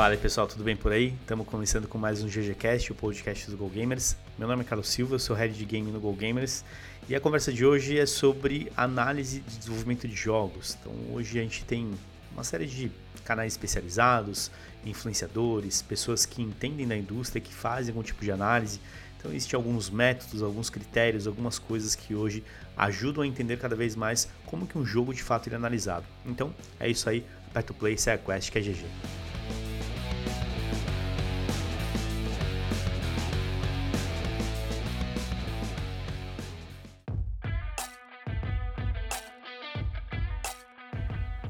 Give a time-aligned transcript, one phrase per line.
[0.00, 1.08] Fala aí pessoal, tudo bem por aí?
[1.20, 4.16] Estamos começando com mais um GGCast, o podcast do Go Gamers.
[4.38, 6.64] Meu nome é Carlos Silva, eu sou head de game no Go Gamers
[7.06, 10.78] e a conversa de hoje é sobre análise de desenvolvimento de jogos.
[10.80, 11.90] Então hoje a gente tem
[12.32, 12.90] uma série de
[13.26, 14.50] canais especializados,
[14.86, 18.80] influenciadores, pessoas que entendem da indústria, que fazem algum tipo de análise.
[19.18, 22.42] Então existem alguns métodos, alguns critérios, algumas coisas que hoje
[22.74, 26.06] ajudam a entender cada vez mais como que um jogo de fato é analisado.
[26.24, 29.19] Então é isso aí, aperta o play, segue a quest que é GG.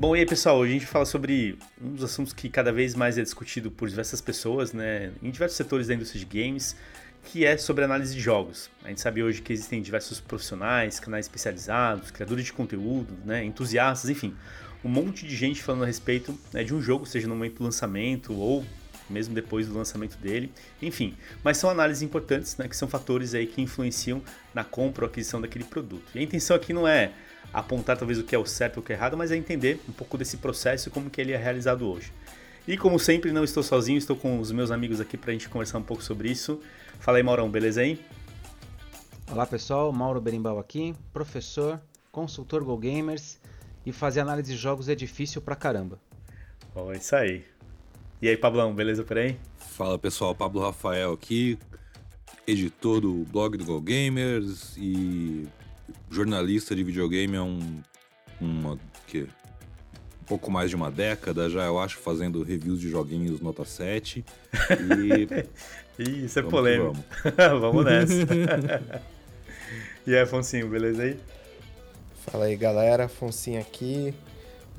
[0.01, 3.19] Bom, e aí pessoal, a gente fala sobre um dos assuntos que cada vez mais
[3.19, 6.75] é discutido por diversas pessoas, né, em diversos setores da indústria de games,
[7.23, 8.71] que é sobre análise de jogos.
[8.83, 14.09] A gente sabe hoje que existem diversos profissionais, canais especializados, criadores de conteúdo, né, entusiastas,
[14.09, 14.35] enfim,
[14.83, 17.65] um monte de gente falando a respeito né, de um jogo, seja no momento do
[17.65, 18.65] lançamento ou
[19.11, 21.15] mesmo depois do lançamento dele, enfim.
[21.45, 24.23] Mas são análises importantes, né, que são fatores aí que influenciam
[24.55, 26.05] na compra ou aquisição daquele produto.
[26.15, 27.13] E a intenção aqui não é
[27.53, 29.81] apontar talvez o que é o certo ou o que é errado, mas é entender
[29.89, 32.13] um pouco desse processo e como que ele é realizado hoje.
[32.67, 35.49] E como sempre, não estou sozinho, estou com os meus amigos aqui para a gente
[35.49, 36.61] conversar um pouco sobre isso.
[37.01, 38.01] Fala aí, Maurão, beleza aí?
[39.31, 41.81] Olá pessoal, Mauro Berimbau aqui, professor,
[42.11, 43.39] consultor Go Gamers
[43.87, 45.99] e fazer análise de jogos é difícil pra caramba.
[46.75, 47.45] Oh, isso aí.
[48.21, 49.39] E aí, Pablão, beleza por aí?
[49.57, 51.59] Fala pessoal, Pablo Rafael aqui,
[52.47, 55.49] editor do blog do Go Gamers e
[56.11, 57.81] jornalista de videogame há um,
[58.41, 63.41] uma, que, um pouco mais de uma década já, eu acho, fazendo reviews de joguinhos
[63.41, 64.25] nota 7.
[65.99, 66.01] E...
[66.25, 66.97] Isso é polêmico.
[67.37, 67.61] Vamos.
[67.61, 68.15] vamos nessa.
[70.07, 71.19] e aí, Afonso, beleza aí?
[72.25, 73.05] Fala aí, galera.
[73.05, 74.15] Afonso aqui,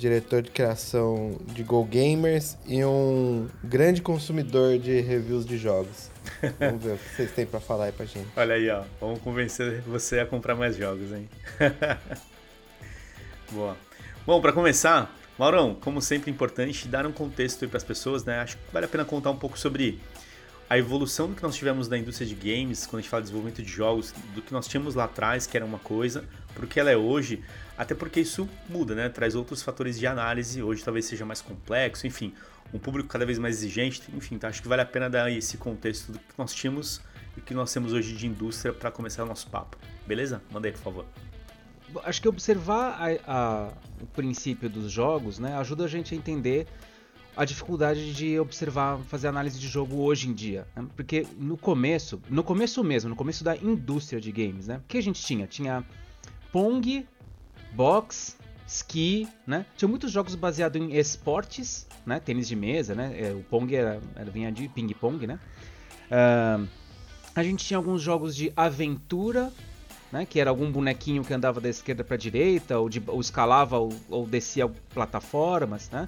[0.02, 6.10] diretor de criação de Go Gamers e um grande consumidor de reviews de jogos.
[6.60, 8.28] Vamos ver o que vocês têm para falar aí pra gente.
[8.36, 8.84] Olha aí, ó.
[9.00, 11.30] Vamos convencer você a comprar mais jogos, hein?
[13.52, 13.78] Boa.
[14.26, 18.40] Bom, para começar, Maurão, como sempre importante dar um contexto para as pessoas, né?
[18.40, 20.00] Acho que vale a pena contar um pouco sobre
[20.68, 23.26] a evolução do que nós tivemos na indústria de games, quando a gente fala de
[23.26, 26.24] desenvolvimento de jogos, do que nós tínhamos lá atrás, que era uma coisa,
[26.56, 27.44] porque ela é hoje,
[27.82, 29.10] até porque isso muda, né?
[29.10, 32.32] Traz outros fatores de análise, hoje talvez seja mais complexo, enfim,
[32.72, 35.58] um público cada vez mais exigente, enfim, então acho que vale a pena dar esse
[35.58, 37.02] contexto do que nós tínhamos
[37.36, 39.78] e que nós temos hoje de indústria para começar o nosso papo.
[40.06, 40.44] Beleza?
[40.52, 41.06] Manda aí, por favor.
[42.04, 46.68] Acho que observar a, a, o princípio dos jogos né, ajuda a gente a entender
[47.36, 50.68] a dificuldade de observar, fazer análise de jogo hoje em dia.
[50.76, 50.86] Né?
[50.96, 54.78] Porque no começo, no começo mesmo, no começo da indústria de games, né?
[54.78, 55.48] O que a gente tinha?
[55.48, 55.84] Tinha
[56.52, 57.08] Pong,
[57.72, 58.38] Box,
[58.68, 59.66] Ski, né?
[59.76, 62.20] Tinha muitos jogos baseados em esportes, né?
[62.20, 63.14] Tênis de mesa, né?
[63.20, 65.40] É, o Pong era, era vinha de ping-pong, né?
[66.08, 66.68] Uh,
[67.36, 69.52] a gente tinha alguns jogos de aventura,
[70.12, 70.26] né?
[70.26, 73.94] Que era algum bonequinho que andava da esquerda para direita, ou, de, ou escalava ou,
[74.10, 76.08] ou descia plataformas, né?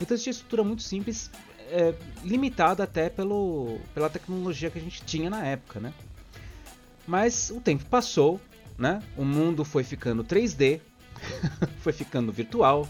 [0.00, 1.30] Então existia estrutura muito simples,
[1.70, 5.92] é, limitada até pelo, pela tecnologia que a gente tinha na época, né?
[7.06, 8.40] Mas o tempo passou,
[8.78, 9.02] né?
[9.16, 10.80] O mundo foi ficando 3D,
[11.80, 12.88] foi ficando virtual,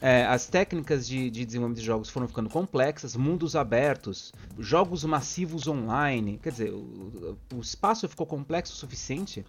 [0.00, 5.66] é, as técnicas de, de, desenvolvimento de jogos foram ficando complexas, mundos abertos, jogos massivos
[5.66, 9.44] online, quer dizer, o, o espaço ficou complexo o suficiente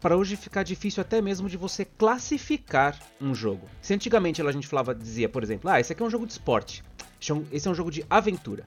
[0.00, 3.66] para hoje ficar difícil até mesmo de você classificar um jogo.
[3.80, 6.32] Se antigamente a gente falava, dizia, por exemplo, ah, esse aqui é um jogo de
[6.32, 6.84] esporte,
[7.50, 8.64] esse é um jogo de aventura,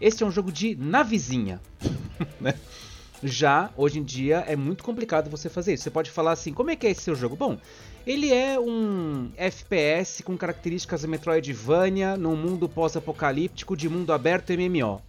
[0.00, 1.60] esse é um jogo de navezinha,
[2.38, 2.54] né?
[3.22, 5.82] Já hoje em dia é muito complicado você fazer isso.
[5.82, 7.34] Você pode falar assim: como é que é esse seu jogo?
[7.34, 7.58] Bom,
[8.08, 15.02] ele é um FPS com características Metroidvania num mundo pós-apocalíptico de mundo aberto MMO.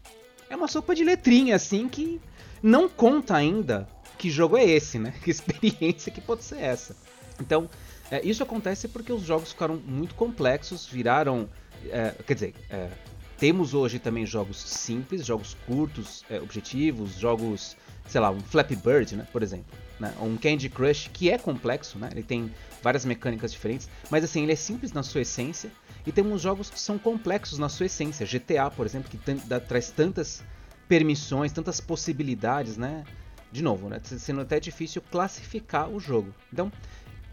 [0.50, 2.20] É uma sopa de letrinha assim que
[2.62, 3.88] não conta ainda
[4.18, 5.14] que jogo é esse, né?
[5.24, 6.94] Que experiência que pode ser essa.
[7.40, 7.70] Então,
[8.12, 11.48] é, isso acontece porque os jogos ficaram muito complexos, viraram.
[11.86, 12.90] É, quer dizer, é,
[13.38, 17.78] temos hoje também jogos simples, jogos curtos, é, objetivos, jogos,
[18.10, 19.74] sei lá, um Flappy Bird, né, por exemplo.
[20.00, 24.44] Né, um Candy Crush, que é complexo, né, ele tem várias mecânicas diferentes, mas assim,
[24.44, 25.70] ele é simples na sua essência.
[26.08, 28.26] E temos jogos que são complexos na sua essência.
[28.26, 29.20] GTA, por exemplo, que
[29.68, 30.42] traz tantas
[30.88, 33.04] permissões, tantas possibilidades, né?
[33.52, 36.34] de novo, né, sendo até difícil classificar o jogo.
[36.54, 36.72] Então,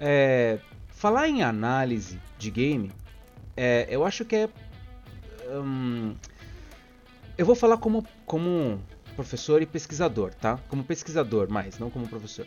[0.01, 0.59] é,
[0.89, 2.91] falar em análise de game,
[3.57, 4.49] é, eu acho que é.
[5.49, 6.15] Hum,
[7.37, 8.81] eu vou falar como, como
[9.17, 10.59] professor e pesquisador, tá?
[10.69, 12.47] Como pesquisador, mais, não como professor.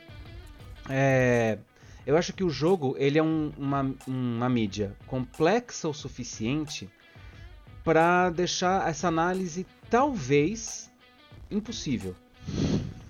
[0.88, 1.58] É,
[2.06, 6.90] eu acho que o jogo ele é um, uma, uma mídia complexa o suficiente
[7.84, 10.90] para deixar essa análise talvez
[11.50, 12.16] impossível.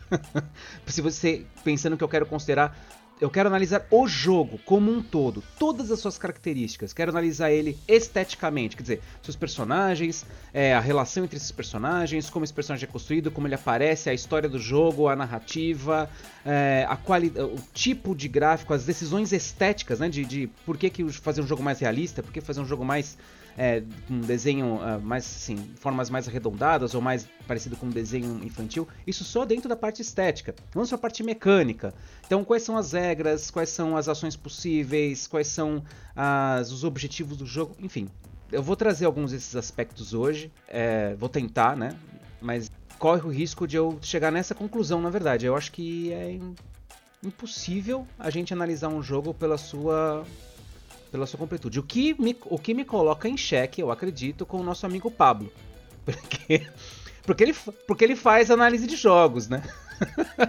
[0.88, 2.78] Se você pensando que eu quero considerar
[3.20, 6.94] eu quero analisar o jogo como um todo, todas as suas características.
[6.94, 12.46] Quero analisar ele esteticamente, quer dizer, seus personagens, é, a relação entre esses personagens, como
[12.46, 16.10] esse personagem é construído, como ele aparece, a história do jogo, a narrativa,
[16.46, 20.08] é, a quali o tipo de gráfico, as decisões estéticas, né?
[20.08, 22.86] De, de por que, que fazer um jogo mais realista, por que fazer um jogo
[22.86, 23.18] mais
[23.62, 28.42] é, um desenho uh, mais assim, formas mais arredondadas ou mais parecido com um desenho
[28.42, 30.56] infantil, isso só dentro da parte estética.
[30.74, 31.94] Vamos para a parte mecânica.
[32.26, 35.84] Então, quais são as regras, quais são as ações possíveis, quais são
[36.16, 38.08] as, os objetivos do jogo, enfim.
[38.50, 41.98] Eu vou trazer alguns desses aspectos hoje, é, vou tentar, né?
[42.42, 45.46] Mas corre o risco de eu chegar nessa conclusão, na verdade.
[45.46, 46.40] Eu acho que é
[47.22, 50.26] impossível a gente analisar um jogo pela sua
[51.12, 51.80] pela sua completude.
[51.80, 55.10] O que me, o que me coloca em xeque, eu acredito, com o nosso amigo
[55.12, 55.52] Pablo.
[56.06, 56.66] Porque,
[57.24, 59.62] porque, ele, porque ele faz análise de jogos, né?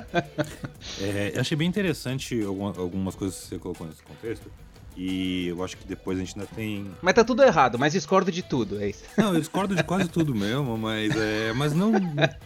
[1.03, 4.51] é, eu achei bem interessante algumas coisas que você colocou nesse contexto.
[4.97, 6.91] E eu acho que depois a gente ainda tem.
[7.03, 9.05] Mas tá tudo errado, mas discordo de tudo, é isso.
[9.19, 11.53] Não, eu discordo de quase tudo mesmo, mas é.
[11.53, 11.93] Mas não.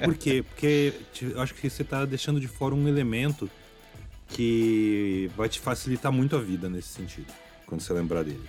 [0.03, 0.43] Por quê?
[0.43, 3.49] Porque eu acho que você tá deixando de fora um elemento
[4.27, 7.33] que vai te facilitar muito a vida nesse sentido
[7.75, 8.49] quando você lembrar dele.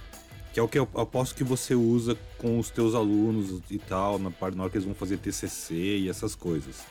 [0.53, 4.19] Que é o que eu aposto que você usa com os teus alunos e tal,
[4.19, 6.85] na, na hora que eles vão fazer TCC e essas coisas.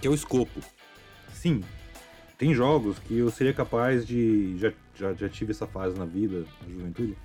[0.00, 0.60] Que é o escopo.
[1.34, 1.62] Sim,
[2.38, 4.56] tem jogos que eu seria capaz de.
[4.58, 7.16] Já, já, já tive essa fase na vida, na juventude,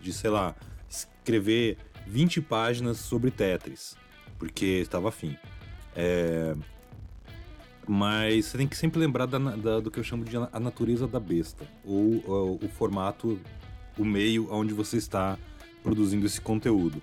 [0.00, 0.54] de, sei lá,
[0.88, 1.76] escrever
[2.06, 3.96] 20 páginas sobre Tetris,
[4.38, 5.36] porque estava afim.
[5.94, 6.54] É...
[7.86, 11.06] Mas você tem que sempre lembrar da, da, do que eu chamo de a natureza
[11.06, 13.38] da besta, ou, ou o formato
[13.98, 15.38] o meio onde você está
[15.82, 16.98] produzindo esse conteúdo.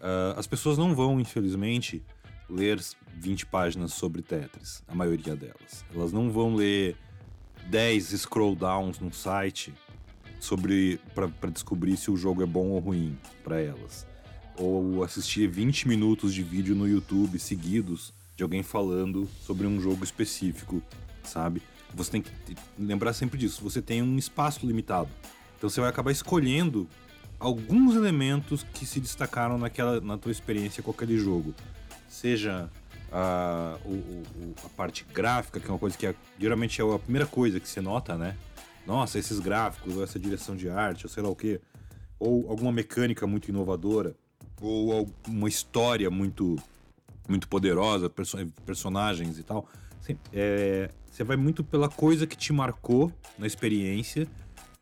[0.00, 2.02] Uh, as pessoas não vão, infelizmente,
[2.48, 2.80] ler
[3.14, 5.84] 20 páginas sobre Tetris, a maioria delas.
[5.94, 6.96] Elas não vão ler
[7.66, 9.72] 10 scroll downs no site
[10.40, 14.06] sobre para descobrir se o jogo é bom ou ruim para elas.
[14.56, 20.02] Ou assistir 20 minutos de vídeo no YouTube seguidos de alguém falando sobre um jogo
[20.02, 20.82] específico,
[21.22, 21.62] sabe?
[21.94, 22.30] Você tem que
[22.78, 23.62] lembrar sempre disso.
[23.62, 25.10] Você tem um espaço limitado.
[25.60, 26.88] Então você vai acabar escolhendo
[27.38, 31.54] alguns elementos que se destacaram naquela, na tua experiência com aquele jogo.
[32.08, 32.70] Seja
[33.12, 36.98] a, o, o, a parte gráfica, que é uma coisa que é, geralmente é a
[36.98, 38.38] primeira coisa que você nota, né?
[38.86, 41.60] Nossa, esses gráficos, ou essa direção de arte, ou sei lá o quê.
[42.18, 44.16] Ou alguma mecânica muito inovadora,
[44.62, 46.56] ou uma história muito,
[47.28, 49.68] muito poderosa, perso personagens e tal.
[50.32, 54.26] É, você vai muito pela coisa que te marcou na experiência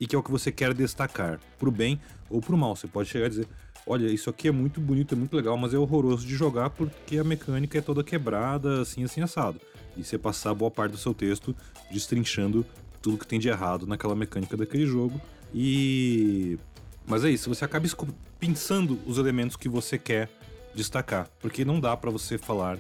[0.01, 2.01] e que é o que você quer destacar, pro bem
[2.31, 2.77] ou pro mal.
[2.77, 3.49] Você pode chegar e dizer:
[3.87, 7.19] olha, isso aqui é muito bonito, é muito legal, mas é horroroso de jogar porque
[7.19, 9.61] a mecânica é toda quebrada, assim, assim, assado.
[9.97, 11.55] E você passar boa parte do seu texto
[11.91, 12.65] destrinchando
[13.03, 15.21] tudo que tem de errado naquela mecânica daquele jogo.
[15.53, 16.59] E.
[17.07, 17.87] Mas é isso, você acaba
[18.39, 20.29] pensando os elementos que você quer
[20.75, 22.79] destacar, porque não dá para você falar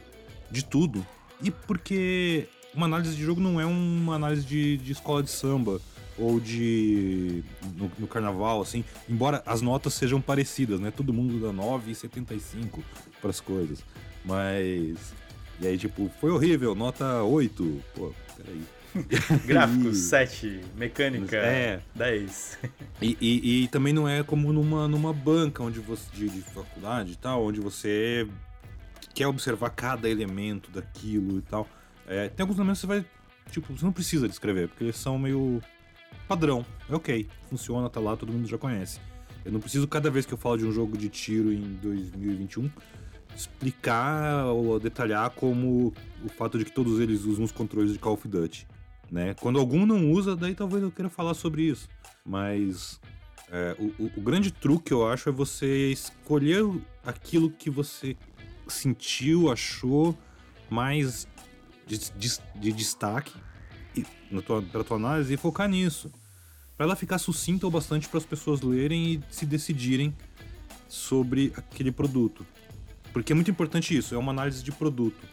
[0.51, 1.05] de tudo.
[1.43, 5.81] E porque uma análise de jogo não é uma análise de, de escola de samba
[6.19, 7.43] ou de.
[7.77, 10.91] No, no, carnaval, assim, embora as notas sejam parecidas, né?
[10.91, 12.81] Todo mundo dá 9,75
[13.21, 13.85] para as coisas.
[14.25, 15.15] Mas.
[15.61, 17.83] E aí, tipo, foi horrível, nota 8.
[17.95, 18.63] Pô, peraí.
[19.47, 20.61] Gráficos, 7.
[20.77, 21.81] Mecânica, é.
[21.95, 22.59] 10.
[23.01, 27.13] E, e, e, também não é como numa, numa banca onde você, de, de faculdade
[27.13, 28.27] e tal, onde você
[29.15, 31.69] quer observar cada elemento daquilo e tal.
[32.09, 33.07] É, tem alguns elementos que você vai.
[33.53, 35.63] Tipo, você não precisa descrever, porque eles são meio
[36.29, 36.65] padrão.
[36.89, 39.01] É ok, funciona, tá lá, todo mundo já conhece.
[39.45, 42.71] Eu não preciso, cada vez que eu falo de um jogo de tiro em 2021,
[43.35, 45.93] explicar ou detalhar como
[46.23, 48.67] o fato de que todos eles usam os controles de Call of Duty.
[49.11, 49.35] Né?
[49.41, 51.89] Quando algum não usa, daí talvez eu queira falar sobre isso.
[52.27, 53.01] Mas
[53.51, 56.63] é, o, o, grande truque, eu acho, é você escolher
[57.03, 58.15] aquilo que você
[58.67, 60.17] sentiu, achou
[60.69, 61.27] mais
[61.87, 63.33] de, de, de destaque
[64.31, 66.11] na tua, pra tua análise e focar nisso.
[66.79, 70.15] Para ela ficar sucinta o bastante para as pessoas lerem e se decidirem
[70.89, 72.47] sobre aquele produto.
[73.13, 75.27] Porque é muito importante isso, é uma análise de produto,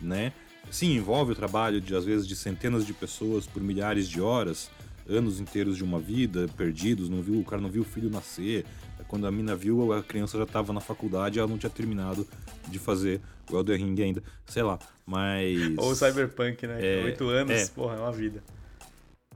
[0.00, 0.32] né?
[0.70, 4.70] Sim, envolve o trabalho de às vezes de centenas de pessoas por milhares de horas,
[5.06, 8.64] anos inteiros de uma vida perdidos, não viu, o cara não viu o filho nascer.
[9.08, 12.26] Quando a mina viu, a criança já estava na faculdade, ela não tinha terminado
[12.66, 15.76] de fazer o Elden Ring ainda, sei lá, mas...
[15.76, 16.78] Ou o Cyberpunk, né?
[16.80, 17.66] É, Oito anos, é.
[17.68, 18.42] porra, é uma vida.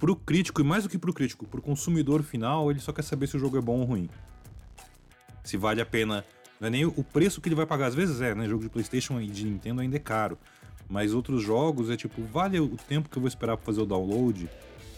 [0.02, 3.28] Pro crítico, e mais do que pro crítico, pro consumidor final, ele só quer saber
[3.28, 4.10] se o jogo é bom ou ruim.
[5.44, 6.24] Se vale a pena
[6.58, 7.86] Não é nem o preço que ele vai pagar.
[7.86, 8.48] Às vezes é, né?
[8.48, 10.36] Jogo de PlayStation e de Nintendo ainda é caro.
[10.90, 13.86] Mas outros jogos é tipo, vale o tempo que eu vou esperar pra fazer o
[13.86, 14.50] download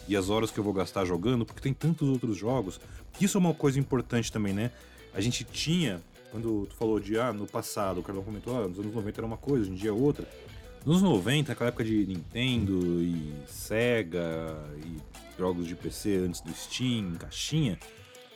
[0.07, 2.81] e as horas que eu vou gastar jogando, porque tem tantos outros jogos.
[3.21, 4.71] Isso é uma coisa importante também, né?
[5.13, 8.79] A gente tinha, quando tu falou de, ah, no passado, o Carlão comentou, ah, nos
[8.79, 10.27] anos 90 era uma coisa, hoje em dia é outra.
[10.85, 14.97] Nos anos 90, aquela época de Nintendo e Sega e
[15.35, 17.79] jogos de PC antes do Steam, caixinha,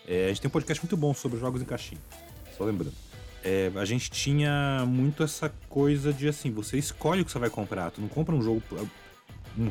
[0.08, 2.02] é, a gente tem um podcast muito bom sobre jogos em caixinha,
[2.58, 2.96] só lembrando.
[3.44, 7.52] É, a gente tinha muito essa coisa de assim, você escolhe o que você vai
[7.52, 8.64] comprar, tu não compra um jogo.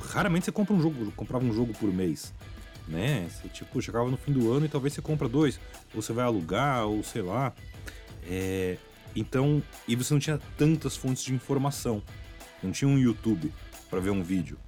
[0.00, 2.32] Raramente você compra um jogo, comprava um jogo por mês.
[2.87, 3.28] Né?
[3.28, 5.58] Você tipo, chegava no fim do ano e talvez você compra dois,
[5.92, 7.52] ou você vai alugar, ou sei lá.
[8.23, 8.76] É,
[9.16, 12.00] então, e você não tinha tantas fontes de informação.
[12.62, 13.53] Não tinha um YouTube
[13.88, 14.59] para ver um vídeo.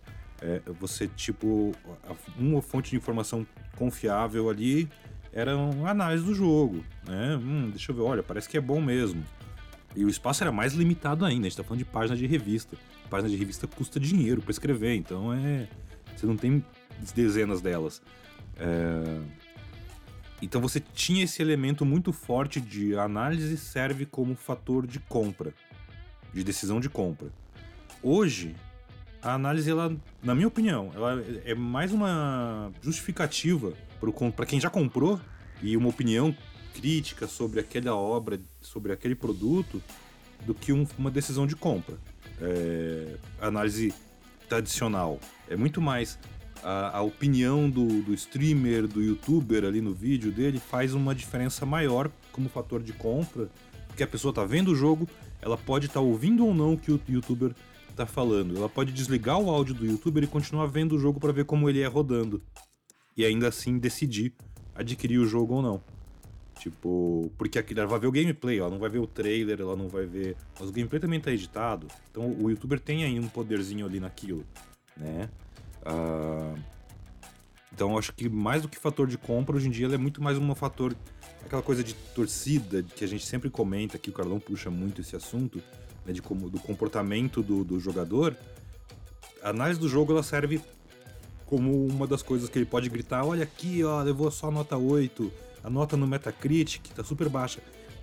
[0.40, 1.73] É, você, tipo,
[2.38, 4.88] uma fonte de informação confiável ali
[5.32, 7.37] era uma análise do jogo, né?
[7.37, 9.23] Hum, deixa eu ver, olha, parece que é bom mesmo.
[9.94, 12.76] E o espaço era mais limitado ainda, a gente tá falando de página de revista.
[13.09, 15.68] Página de revista custa dinheiro para escrever, então é.
[16.16, 16.64] Você não tem
[17.14, 18.02] dezenas delas.
[18.56, 19.20] É...
[20.42, 25.52] Então você tinha esse elemento muito forte de análise serve como fator de compra,
[26.32, 27.28] de decisão de compra.
[28.02, 28.57] Hoje,
[29.23, 33.75] a análise, ela, na minha opinião, ela é mais uma justificativa
[34.35, 35.21] para quem já comprou
[35.62, 36.35] e uma opinião
[36.75, 39.83] crítica sobre aquela obra, sobre aquele produto,
[40.47, 41.99] do que um, uma decisão de compra.
[42.40, 43.92] É, análise
[44.49, 46.19] tradicional é muito mais
[46.62, 51.66] a, a opinião do, do, streamer, do youtuber ali no vídeo dele faz uma diferença
[51.66, 53.50] maior como fator de compra,
[53.88, 55.07] porque a pessoa está vendo o jogo,
[55.42, 57.52] ela pode estar tá ouvindo ou não o que o youtuber
[58.00, 58.57] tá falando.
[58.57, 61.69] Ela pode desligar o áudio do youtuber e continuar vendo o jogo para ver como
[61.69, 62.42] ele é rodando.
[63.16, 64.35] E ainda assim decidir
[64.75, 65.83] adquirir o jogo ou não.
[66.59, 69.76] Tipo, porque aqui ela vai ver o gameplay, ela não vai ver o trailer, ela
[69.76, 70.37] não vai ver.
[70.59, 71.87] Mas o gameplay também tá editado.
[72.11, 74.45] Então o youtuber tem aí um poderzinho ali naquilo,
[74.97, 75.28] né?
[75.83, 76.59] Uh...
[77.73, 79.99] Então eu acho que mais do que fator de compra, hoje em dia ela é
[79.99, 80.95] muito mais um fator.
[81.45, 85.16] Aquela coisa de torcida, que a gente sempre comenta, que o Carlão puxa muito esse
[85.16, 85.62] assunto,
[86.04, 88.37] né, de como, do comportamento do, do jogador,
[89.42, 90.61] a análise do jogo ela serve
[91.47, 95.33] como uma das coisas que ele pode gritar: olha aqui, ó, levou só nota 8,
[95.64, 97.61] a nota no Metacritic tá super baixa.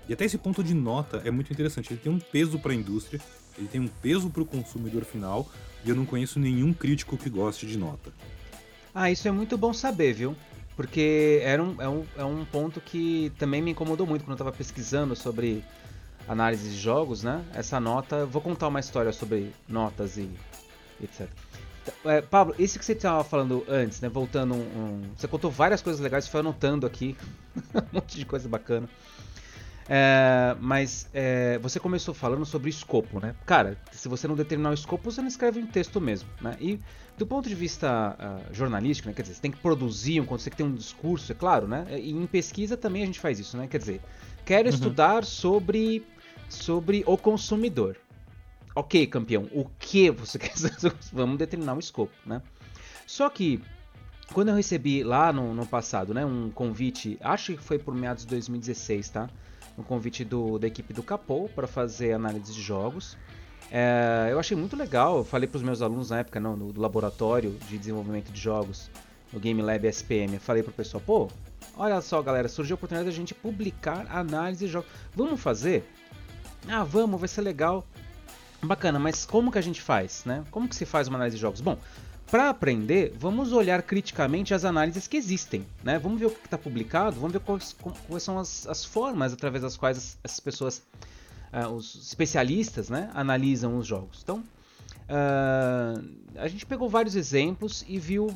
[0.07, 1.91] E até esse ponto de nota é muito interessante.
[1.91, 3.19] Ele tem um peso para a indústria,
[3.57, 5.49] ele tem um peso para o consumidor final,
[5.83, 8.11] e eu não conheço nenhum crítico que goste de nota.
[8.93, 10.35] Ah, isso é muito bom saber, viu?
[10.75, 14.35] Porque era um, é, um, é um ponto que também me incomodou muito quando eu
[14.35, 15.63] estava pesquisando sobre
[16.27, 17.43] análise de jogos, né?
[17.53, 20.29] Essa nota, vou contar uma história sobre notas e
[21.01, 21.27] etc.
[22.03, 24.09] É, Pablo, isso que você estava falando antes, né?
[24.09, 27.15] Voltando um, um, Você contou várias coisas legais, você foi anotando aqui.
[27.73, 28.89] um monte de coisa bacana.
[29.89, 33.33] É, mas é, você começou falando sobre escopo, né?
[33.45, 36.57] Cara, se você não determinar o escopo, você não escreve um texto mesmo, né?
[36.59, 36.79] E
[37.17, 39.15] do ponto de vista uh, jornalístico, né?
[39.15, 41.35] Quer dizer, você tem que produzir um conteúdo, você tem que ter um discurso, é
[41.35, 41.85] claro, né?
[41.89, 43.65] E em pesquisa também a gente faz isso, né?
[43.65, 44.01] Quer dizer,
[44.45, 44.73] quero uhum.
[44.73, 46.05] estudar sobre
[46.49, 47.97] sobre o consumidor.
[48.75, 50.53] Ok, campeão, o que você quer?
[51.11, 52.41] Vamos determinar um escopo, né?
[53.05, 53.61] Só que
[54.33, 58.23] quando eu recebi lá no, no passado, né, um convite, acho que foi por meados
[58.23, 59.29] de 2016, tá?
[59.77, 63.17] Um convite do, da equipe do Capô para fazer análise de jogos.
[63.71, 65.17] É, eu achei muito legal.
[65.17, 68.89] Eu falei para os meus alunos na época, não, do laboratório de desenvolvimento de jogos,
[69.31, 70.35] no Game Lab SPM.
[70.35, 71.29] Eu falei o pessoal, pô,
[71.75, 74.89] olha só, galera, surgiu a oportunidade de a gente publicar análise de jogos.
[75.15, 75.87] Vamos fazer?
[76.69, 77.85] Ah, vamos, vai ser legal.
[78.61, 80.43] Bacana, mas como que a gente faz, né?
[80.51, 81.61] Como que se faz uma análise de jogos?
[81.61, 81.77] Bom,
[82.29, 85.97] para aprender, vamos olhar criticamente as análises que existem, né?
[85.97, 87.75] Vamos ver o que está publicado, vamos ver quais,
[88.07, 90.83] quais são as, as, formas através das quais as, essas pessoas,
[91.53, 94.19] uh, os especialistas, né, analisam os jogos.
[94.23, 94.43] Então,
[95.07, 96.05] uh,
[96.35, 98.27] a gente pegou vários exemplos e viu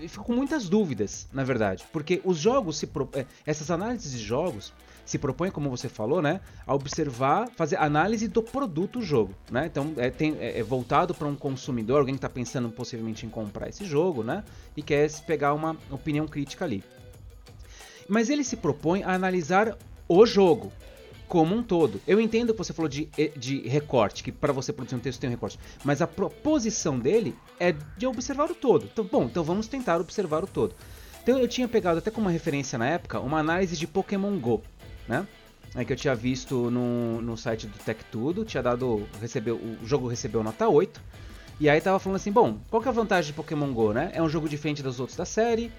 [0.00, 4.18] e ficou com muitas dúvidas, na verdade, porque os jogos se eh, essas análises de
[4.18, 4.72] jogos
[5.04, 9.66] se propõe, como você falou, né, a observar, fazer análise do produto jogo, né?
[9.66, 13.28] Então é, tem, é, é voltado para um consumidor, alguém que está pensando possivelmente em
[13.28, 14.44] comprar esse jogo, né?
[14.76, 16.82] E quer pegar uma opinião crítica ali.
[18.08, 19.76] Mas ele se propõe a analisar
[20.08, 20.72] o jogo
[21.28, 22.00] como um todo.
[22.06, 25.30] Eu entendo que você falou de, de recorte, que para você produzir um texto tem
[25.30, 28.88] um recorte, mas a proposição dele é de observar o todo.
[28.92, 30.74] Então, bom, então vamos tentar observar o todo.
[31.22, 34.62] Então eu tinha pegado até como referência na época uma análise de Pokémon Go
[35.08, 35.26] né?
[35.74, 39.08] É que eu tinha visto no, no site do Tech Tudo, tinha dado.
[39.20, 41.00] Recebeu, o jogo recebeu nota 8.
[41.58, 44.10] E aí tava falando assim, bom, qual que é a vantagem de Pokémon GO, né?
[44.12, 45.72] É um jogo diferente dos outros da série.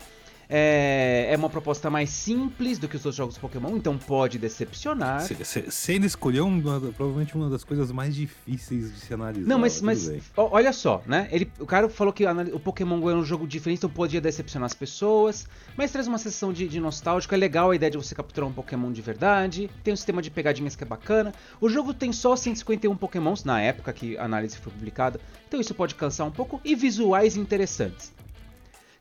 [0.56, 5.28] É, é uma proposta mais simples do que os outros jogos Pokémon, então pode decepcionar.
[5.28, 9.48] Você ainda escolheu uma, provavelmente uma das coisas mais difíceis de se analisar.
[9.48, 11.28] Não, mas, mas olha só, né?
[11.32, 14.68] Ele, o cara falou que o Pokémon Go é um jogo diferente, então podia decepcionar
[14.68, 17.34] as pessoas, mas traz uma sessão de, de nostálgico.
[17.34, 20.30] É legal a ideia de você capturar um Pokémon de verdade, tem um sistema de
[20.30, 21.34] pegadinhas que é bacana.
[21.60, 25.74] O jogo tem só 151 Pokémons na época que a análise foi publicada, então isso
[25.74, 28.14] pode cansar um pouco, e visuais interessantes.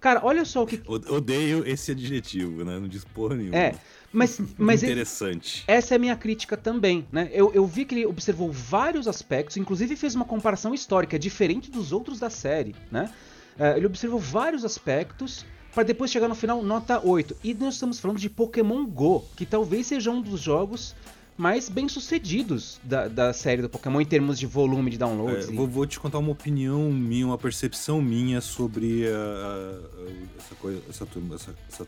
[0.03, 0.83] Cara, olha só o que.
[0.85, 2.77] Odeio esse adjetivo, né?
[2.77, 3.57] Não diz porra nenhuma.
[3.57, 3.77] É,
[4.13, 4.41] mas.
[4.59, 5.63] mas Interessante.
[5.69, 7.31] essa é a minha crítica também, né?
[7.33, 11.93] Eu, eu vi que ele observou vários aspectos, inclusive fez uma comparação histórica, diferente dos
[11.93, 13.09] outros da série, né?
[13.57, 17.37] Uh, ele observou vários aspectos para depois chegar no final nota 8.
[17.45, 20.97] E nós estamos falando de Pokémon Go, que talvez seja um dos jogos
[21.37, 25.49] mais bem sucedidos da, da série do Pokémon em termos de volume de downloads.
[25.49, 30.55] É, vou, vou, te contar uma opinião minha, uma percepção minha sobre a, a, essa,
[30.57, 31.87] coisa, essa, turma, essa, essa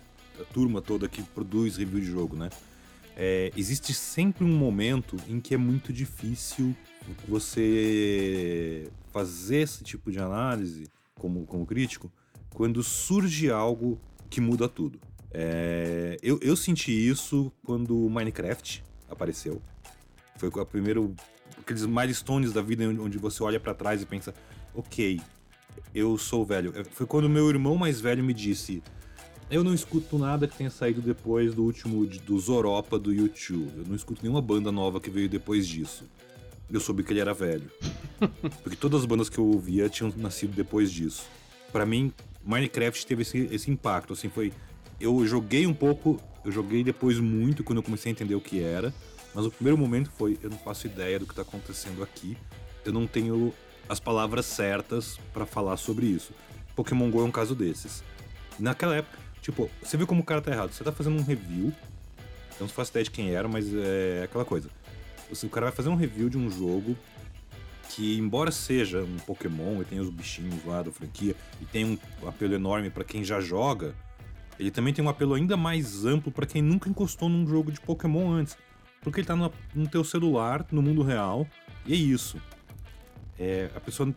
[0.52, 2.50] turma toda que produz review de jogo, né?
[3.16, 6.74] É, existe sempre um momento em que é muito difícil
[7.28, 12.10] você fazer esse tipo de análise como, como crítico
[12.52, 14.98] quando surge algo que muda tudo.
[15.30, 19.60] É, eu, eu senti isso quando Minecraft apareceu.
[20.36, 21.14] Foi o primeiro
[21.58, 24.34] aqueles milestones da vida onde você olha para trás e pensa,
[24.74, 25.20] ok,
[25.94, 26.72] eu sou velho.
[26.76, 28.82] É, foi quando meu irmão mais velho me disse,
[29.50, 33.72] eu não escuto nada que tenha saído depois do último do Zoropa do YouTube.
[33.76, 36.04] Eu não escuto nenhuma banda nova que veio depois disso.
[36.70, 37.70] Eu soube que ele era velho.
[38.62, 41.24] Porque todas as bandas que eu ouvia tinham nascido depois disso.
[41.70, 42.12] Para mim,
[42.44, 44.52] Minecraft teve esse, esse impacto, assim, foi
[45.00, 48.62] eu joguei um pouco, eu joguei depois muito quando eu comecei a entender o que
[48.62, 48.92] era,
[49.34, 52.36] mas o primeiro momento foi: eu não faço ideia do que está acontecendo aqui,
[52.84, 53.52] eu não tenho
[53.88, 56.32] as palavras certas para falar sobre isso.
[56.74, 58.02] Pokémon Go é um caso desses.
[58.58, 60.72] Naquela época, tipo, você viu como o cara tá errado.
[60.72, 61.72] Você tá fazendo um review,
[62.58, 64.68] eu não faço ideia de quem era, mas é aquela coisa.
[65.30, 66.96] o cara vai fazer um review de um jogo
[67.90, 72.28] que, embora seja um Pokémon e tem os bichinhos lá da franquia e tem um
[72.28, 73.94] apelo enorme para quem já joga,
[74.58, 77.80] ele também tem um apelo ainda mais amplo para quem nunca encostou num jogo de
[77.80, 78.56] Pokémon antes.
[79.00, 81.46] Porque ele tá no, no teu celular, no mundo real,
[81.86, 82.40] e é isso.
[83.38, 84.14] É, a pessoa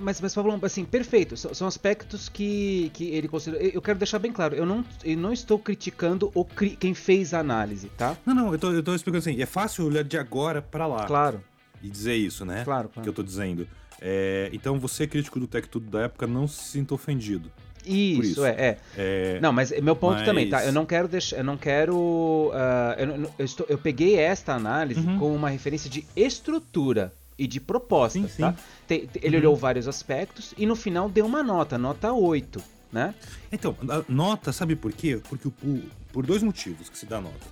[0.00, 1.36] mas, mas falando assim, perfeito.
[1.36, 3.62] São, aspectos que, que ele considera.
[3.62, 7.32] Eu quero deixar bem claro, eu não, eu não estou criticando o cri, quem fez
[7.32, 8.16] a análise, tá?
[8.26, 11.06] Não, não, eu tô, eu tô explicando assim, é fácil olhar de agora para lá.
[11.06, 11.42] Claro.
[11.80, 12.64] E dizer isso, né?
[12.64, 13.02] Claro, claro.
[13.02, 13.68] Que eu tô dizendo.
[14.00, 17.50] É, então você, crítico do Tech Tudo da época, não se sinta ofendido.
[17.84, 18.44] Isso, isso.
[18.44, 20.24] É, é, é, Não, mas meu ponto mas...
[20.24, 20.64] também, tá?
[20.64, 21.38] Eu não quero deixar.
[21.38, 21.96] Eu não quero.
[21.96, 25.18] Uh, eu, eu, estou, eu peguei esta análise uhum.
[25.18, 28.54] como uma referência de estrutura e de proposta, sim, tá?
[28.86, 29.08] Sim.
[29.20, 29.42] ele uhum.
[29.42, 33.14] olhou vários aspectos e no final deu uma nota, nota 8, né?
[33.50, 33.76] Então,
[34.08, 35.20] nota, sabe por quê?
[35.28, 35.80] Porque por,
[36.12, 37.46] por dois motivos que se dá nota.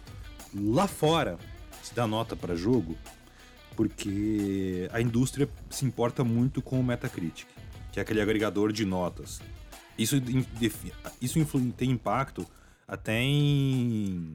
[0.54, 1.38] Lá fora,
[1.82, 2.96] se dá nota para jogo
[3.80, 7.46] porque a indústria se importa muito com o Metacritic,
[7.90, 9.40] que é aquele agregador de notas.
[10.00, 10.16] Isso,
[11.20, 12.46] isso tem impacto
[12.88, 14.34] até em,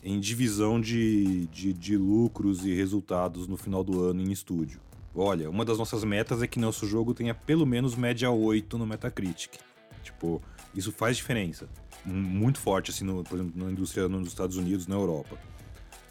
[0.00, 4.80] em divisão de, de, de lucros e resultados no final do ano em estúdio.
[5.12, 8.86] Olha, uma das nossas metas é que nosso jogo tenha pelo menos média 8 no
[8.86, 9.58] Metacritic.
[10.04, 10.40] Tipo,
[10.72, 11.68] isso faz diferença.
[12.04, 15.36] Muito forte, assim, no, por exemplo, na indústria nos Estados Unidos, na Europa.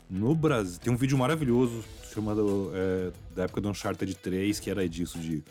[0.09, 1.81] No Brasil, tem um vídeo maravilhoso
[2.13, 5.41] chamado é, da época do Uncharted 3, que era disso, de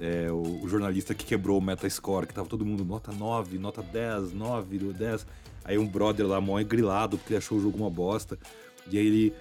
[0.00, 3.82] é, o, o, jornalista que quebrou o Metascore, que tava todo mundo nota 9, nota
[3.82, 5.26] 10, 9, 10.
[5.64, 8.38] Aí um brother lá, mó grilado, porque ele achou o jogo uma bosta.
[8.90, 9.34] E aí ele.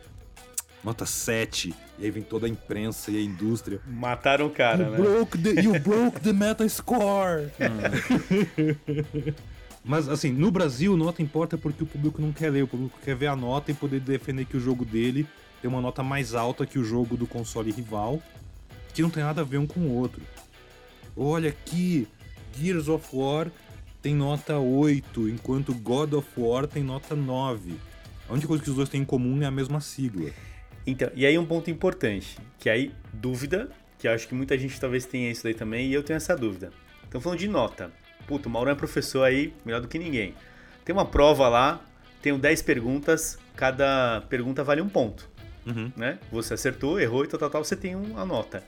[0.83, 1.73] Nota 7.
[1.99, 3.79] E aí vem toda a imprensa e a indústria.
[3.85, 4.97] Mataram o cara, you né?
[4.97, 7.51] Broke the, you broke the Metascore!
[7.59, 9.33] Hum.
[9.83, 12.63] Mas, assim, no Brasil, nota importa porque o público não quer ler.
[12.63, 15.27] O público quer ver a nota e poder defender que o jogo dele
[15.61, 18.21] tem uma nota mais alta que o jogo do console rival,
[18.93, 20.21] que não tem nada a ver um com o outro.
[21.15, 22.07] Olha aqui,
[22.57, 23.51] Gears of War
[24.01, 27.75] tem nota 8, enquanto God of War tem nota 9.
[28.27, 30.31] A única coisa que os dois têm em comum é a mesma sigla.
[30.85, 35.05] Então, e aí um ponto importante, que aí dúvida, que acho que muita gente talvez
[35.05, 36.71] tenha isso daí também, e eu tenho essa dúvida.
[37.07, 37.91] Então falando de nota.
[38.25, 40.33] Puta, o Mauro é professor aí, melhor do que ninguém.
[40.83, 41.81] Tem uma prova lá,
[42.21, 45.29] tenho 10 perguntas, cada pergunta vale um ponto.
[45.65, 45.91] Uhum.
[45.95, 46.17] Né?
[46.31, 48.63] Você acertou, errou e tal, tal, tal, você tem uma nota.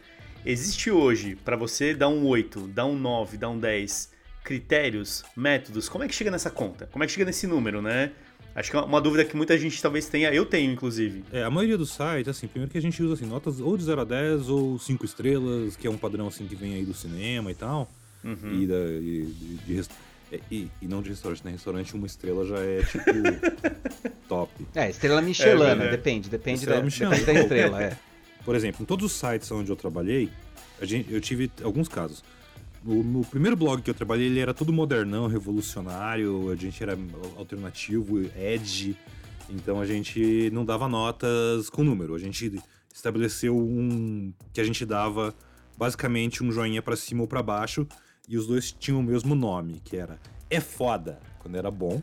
[0.46, 4.12] Existe hoje, para você dar um 8, dar um 9, dar um 10,
[4.44, 5.88] critérios, métodos?
[5.88, 6.88] Como é que chega nessa conta?
[6.92, 8.12] Como é que chega nesse número, né?
[8.56, 11.24] Acho que é uma dúvida que muita gente talvez tenha, eu tenho inclusive.
[11.32, 13.84] É, a maioria dos sites, assim, primeiro que a gente usa assim, notas ou de
[13.84, 16.94] 0 a 10 ou 5 estrelas, que é um padrão assim que vem aí do
[16.94, 17.90] cinema e tal.
[18.24, 18.62] Uhum.
[18.62, 19.26] E, da, e
[19.66, 19.90] de, de,
[20.32, 21.52] É, E, e não de restaurante, né?
[21.52, 23.06] Restaurante uma estrela já é tipo
[24.30, 24.52] top.
[24.76, 25.92] É, estrela Michelana, É, é.
[25.92, 27.10] depende, depende, Estrela da, Michelin.
[27.10, 27.98] depende da estrela, é.
[28.46, 30.30] Por exemplo, em todos os sites onde eu trabalhei,
[30.82, 32.24] gente, eu tive alguns casos.
[32.84, 36.98] No, no primeiro blog que eu trabalhei, ele era todo modernão, revolucionário, a gente era
[37.38, 38.98] alternativo, edge.
[39.50, 42.16] Então a gente não dava notas com número.
[42.16, 42.62] A gente
[42.94, 45.34] estabeleceu um que a gente dava
[45.78, 47.88] basicamente um joinha pra cima ou pra baixo
[48.28, 52.02] e os dois tinham o mesmo nome, que era é foda quando era bom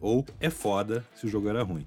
[0.00, 1.86] ou é foda se o jogo era ruim.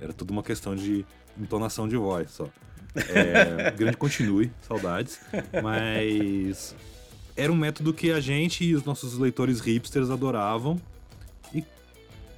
[0.00, 1.04] Era tudo uma questão de
[1.38, 2.48] entonação de voz só.
[2.94, 5.20] É, grande continue, saudades.
[5.62, 6.74] Mas
[7.36, 10.80] era um método que a gente e os nossos leitores hipsters adoravam.
[11.54, 11.64] E,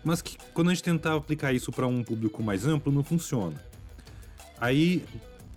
[0.04, 3.60] mas que quando a gente tentava aplicar isso para um público mais amplo, não funciona.
[4.60, 5.04] Aí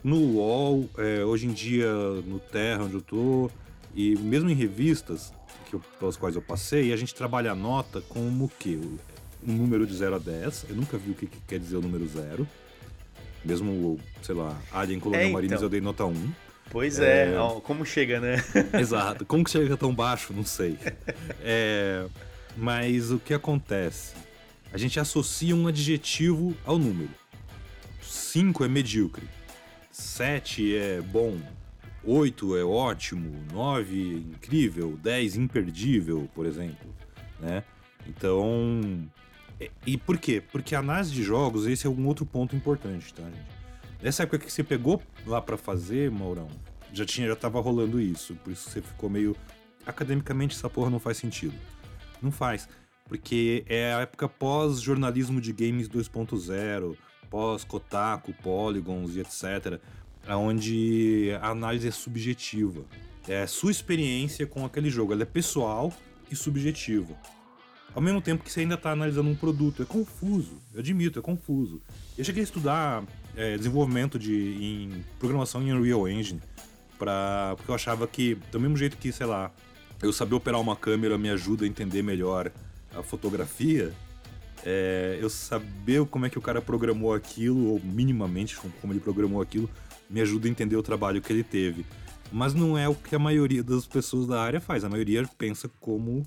[0.04, 1.92] no UOL, é, hoje em dia
[2.26, 3.50] no Terra, onde eu tô,
[3.94, 5.34] e mesmo em revistas
[5.70, 8.80] que eu- pelas quais eu passei, a gente trabalha a nota como o quê?
[9.48, 10.66] Um número de 0 a 10.
[10.70, 12.48] Eu nunca vi o que, que quer dizer o número 0.
[13.46, 15.66] Mesmo, sei lá, Alien Colonial É, Marines então.
[15.66, 16.32] eu dei nota 1.
[16.72, 17.38] Pois é, É.
[17.38, 18.38] ó, como chega, né?
[18.80, 19.24] Exato.
[19.28, 20.34] Como que chega tão baixo?
[20.34, 20.78] Não sei.
[21.42, 22.06] É,
[22.58, 24.14] mas o que acontece?
[24.74, 27.12] A gente associa um adjetivo ao número.
[28.02, 29.28] 5 é medíocre.
[29.92, 31.38] 7 é bom.
[32.04, 33.32] 8 é ótimo.
[33.54, 34.98] 9 incrível.
[35.02, 36.94] 10 imperdível, por exemplo.
[37.40, 37.64] Né?
[38.08, 39.08] Então.
[39.86, 40.42] E por quê?
[40.52, 43.56] Porque a análise de jogos, esse é um outro ponto importante, tá, gente?
[44.02, 46.48] Nessa época que você pegou lá pra fazer, Maurão,
[46.94, 48.36] já tinha, já tava rolando isso.
[48.36, 49.36] Por isso você ficou meio.
[49.86, 51.56] Academicamente essa porra não faz sentido.
[52.22, 52.68] Não faz.
[53.08, 56.98] Porque é a época pós-jornalismo de games 2.0,
[57.30, 59.80] pós-Kotaku, Polygons e etc.
[60.28, 62.84] Onde a análise é subjetiva.
[63.28, 65.14] É a sua experiência com aquele jogo.
[65.14, 65.94] Ela é pessoal
[66.30, 67.16] e subjetiva.
[67.96, 69.82] Ao mesmo tempo que você ainda está analisando um produto.
[69.82, 70.58] É confuso.
[70.74, 71.82] Eu admito, é confuso.
[72.18, 73.04] Eu cheguei a estudar
[73.38, 76.42] é, desenvolvimento de, em programação em Unreal Engine.
[77.00, 79.50] Pra, porque eu achava que, do mesmo jeito que, sei lá,
[80.02, 82.52] eu saber operar uma câmera me ajuda a entender melhor
[82.94, 83.94] a fotografia,
[84.66, 89.42] é, eu saber como é que o cara programou aquilo, ou minimamente como ele programou
[89.42, 89.70] aquilo,
[90.10, 91.86] me ajuda a entender o trabalho que ele teve.
[92.30, 94.84] Mas não é o que a maioria das pessoas da área faz.
[94.84, 96.26] A maioria pensa como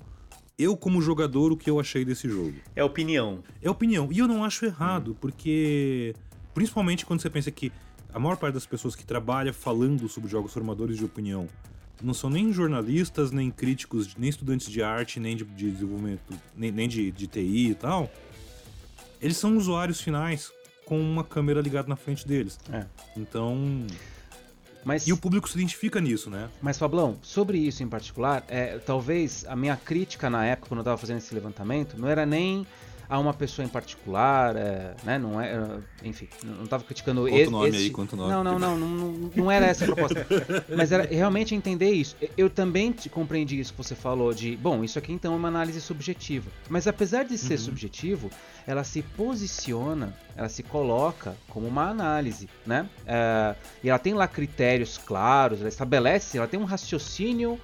[0.59, 2.55] eu, como jogador, o que eu achei desse jogo.
[2.75, 3.41] É opinião.
[3.61, 4.09] É opinião.
[4.11, 6.13] E eu não acho errado, porque.
[6.53, 7.71] Principalmente quando você pensa que
[8.13, 11.47] a maior parte das pessoas que trabalha falando sobre jogos formadores de opinião
[12.01, 16.71] não são nem jornalistas, nem críticos, nem estudantes de arte, nem de, de desenvolvimento, nem,
[16.71, 18.11] nem de, de TI e tal.
[19.21, 20.51] Eles são usuários finais
[20.85, 22.59] com uma câmera ligada na frente deles.
[22.71, 22.85] É.
[23.15, 23.85] Então.
[24.83, 26.49] Mas, E o público se identifica nisso, né?
[26.61, 30.83] mas Fablão, sobre isso em particular, é, talvez a minha crítica na época, quando eu
[30.83, 32.65] estava fazendo esse levantamento, não era nem
[33.09, 35.17] a uma pessoa em particular, é, né?
[35.17, 38.19] Não é, é, enfim, não estava criticando Conta o esse, nome esse- aí, conta o
[38.19, 38.31] nome.
[38.31, 40.27] Não, não, não, não, não, era essa a proposta.
[40.77, 42.15] Mas era realmente entender isso.
[42.37, 45.81] Eu também compreendi isso que você falou de, bom, isso aqui então é uma análise
[45.81, 46.51] subjetiva.
[46.69, 48.29] Mas apesar de ser subjetivo,
[48.67, 52.87] ela se posiciona, ela se coloca como uma análise, né?
[53.07, 57.59] É, e ela tem lá critérios claros, ela estabelece, ela tem um raciocínio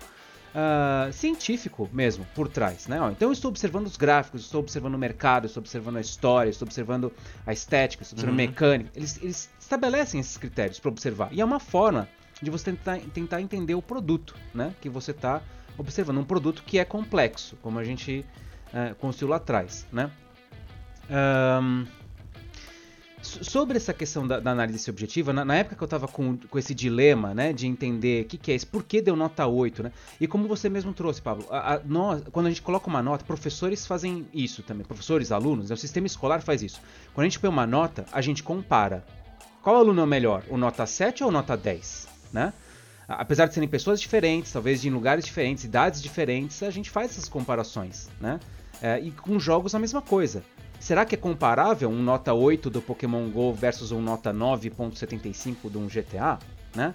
[0.58, 3.02] ah, científico mesmo por trás, né?
[3.02, 6.50] Ó, então eu estou observando os gráficos, estou observando o mercado, estou observando a história,
[6.50, 7.12] estou observando
[7.46, 8.90] a estética, estou observando a mecânica.
[8.96, 11.28] Eles, eles estabelecem esses critérios para observar.
[11.34, 12.08] E é uma forma
[12.42, 14.74] de você tentar, tentar entender o produto, né?
[14.80, 15.42] Que você está
[15.78, 16.20] observando.
[16.20, 18.26] Um produto que é complexo, como a gente
[18.74, 20.10] eh, construiu lá atrás, né?
[21.84, 22.05] So-
[23.26, 26.60] sobre essa questão da, da análise objetiva, na, na época que eu estava com, com
[26.60, 29.84] esse dilema, né, de entender o que, que é isso, por que deu nota 8,
[29.84, 29.92] né?
[30.20, 33.26] E como você mesmo trouxe, Pablo, a- a- nós, quando a gente coloca uma nota,
[33.26, 36.80] professores fazem isso também, professores, alunos, né, o sistema escolar faz isso.
[37.14, 39.06] Quando a gente põe uma nota, a gente compara.
[39.62, 42.54] Qual aluno é o melhor, o nota 7 ou o nota 10, né?
[43.08, 47.30] Apesar de serem pessoas diferentes, talvez de lugares diferentes, idades diferentes, a gente faz essas
[47.30, 48.40] comparações, né?
[48.82, 50.44] É, e com jogos a mesma coisa.
[50.86, 55.78] Será que é comparável um nota 8 do Pokémon GO versus um nota 9.75 de
[55.80, 56.38] um GTA,
[56.76, 56.94] né?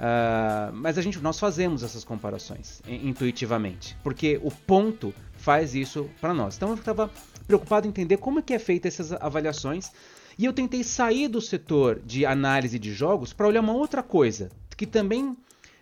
[0.00, 6.08] Ah, mas a gente, nós fazemos essas comparações in- intuitivamente, porque o ponto faz isso
[6.22, 6.56] para nós.
[6.56, 7.10] Então eu estava
[7.46, 9.92] preocupado em entender como é que é feita essas avaliações
[10.38, 14.48] e eu tentei sair do setor de análise de jogos para olhar uma outra coisa
[14.74, 15.36] que também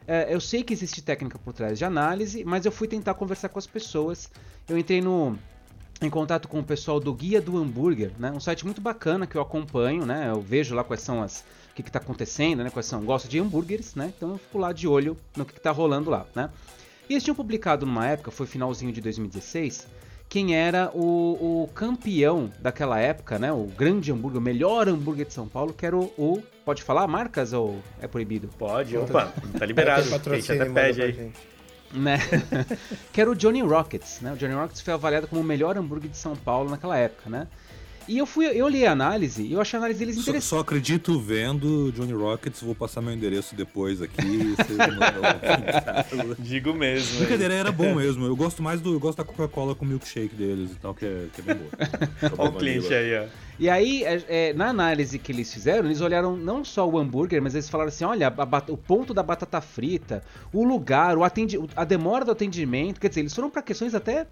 [0.05, 3.51] é, eu sei que existe técnica por trás de análise, mas eu fui tentar conversar
[3.51, 4.29] com as pessoas.
[4.69, 5.39] Eu entrei no
[6.03, 8.31] em contato com o pessoal do Guia do Hambúrguer, né?
[8.31, 10.29] Um site muito bacana que eu acompanho, né?
[10.31, 12.71] Eu vejo lá quais são as o que está acontecendo, né?
[12.71, 14.13] Quais são, gosto de hambúrgueres, né?
[14.17, 16.49] Então eu fico lá de olho no que está rolando lá, né?
[17.09, 19.87] E eles tinham publicado numa época, foi finalzinho de 2016,
[20.29, 23.53] quem era o, o campeão daquela época, né?
[23.53, 26.05] O grande hambúrguer, o melhor hambúrguer de São Paulo, que era o.
[26.19, 28.49] o- pode falar marcas ou é proibido?
[28.59, 30.09] Pode, opa, tá liberado.
[30.21, 31.33] Tem A gente até pede pra aí.
[31.93, 32.19] Né?
[33.13, 34.33] que era o Johnny Rockets, né?
[34.33, 37.47] O Johnny Rockets foi avaliado como o melhor hambúrguer de São Paulo naquela época, né?
[38.09, 40.49] E eu fui, eu li a análise e eu achei a análise deles Só, interessante.
[40.49, 44.55] só acredito vendo Johnny Rockets, vou passar meu endereço depois aqui.
[46.13, 47.19] mandam- Digo mesmo.
[47.19, 48.25] Brincadeira, era bom mesmo.
[48.27, 48.93] Eu gosto mais do.
[48.93, 52.33] Eu gosto da Coca-Cola com milkshake deles e tal, que é, que é bem boa.
[52.39, 53.46] Olha o cliente aí, ó.
[53.59, 57.41] E aí, é, é, na análise que eles fizeram, eles olharam não só o hambúrguer,
[57.43, 61.59] mas eles falaram assim: olha, a o ponto da batata frita, o lugar, o atendi
[61.75, 63.01] a demora do atendimento.
[63.01, 64.27] Quer dizer, eles foram para questões até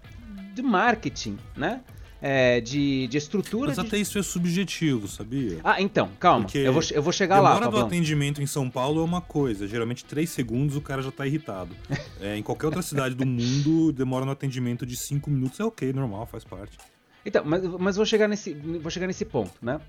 [0.53, 1.81] de marketing, né?
[2.21, 3.67] É, de, de estrutura.
[3.67, 5.59] Mas de- até isso é subjetivo, sabia?
[5.63, 6.45] Ah, então, calma.
[6.45, 7.87] Porque Eu vou, eu vou chegar lá, Demora do Pablão.
[7.87, 9.67] atendimento em São Paulo é uma coisa.
[9.67, 11.75] Geralmente, três segundos o cara já tá irritado.
[12.21, 15.59] É, em qualquer outra cidade do mundo, demora no atendimento de cinco minutos.
[15.59, 16.77] É ok, normal, faz parte.
[17.25, 19.79] Então, mas, mas vou chegar nesse, vou chegar nesse ponto, né?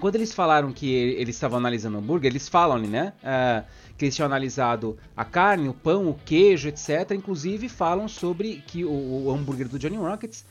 [0.00, 3.12] Quando eles falaram que eles estavam analisando hambúrguer, eles falam né?
[3.22, 3.62] ah,
[3.96, 7.12] que eles tinham analisado a carne, o pão, o queijo, etc.
[7.12, 10.44] Inclusive falam sobre que o, o hambúrguer do Johnny Rockets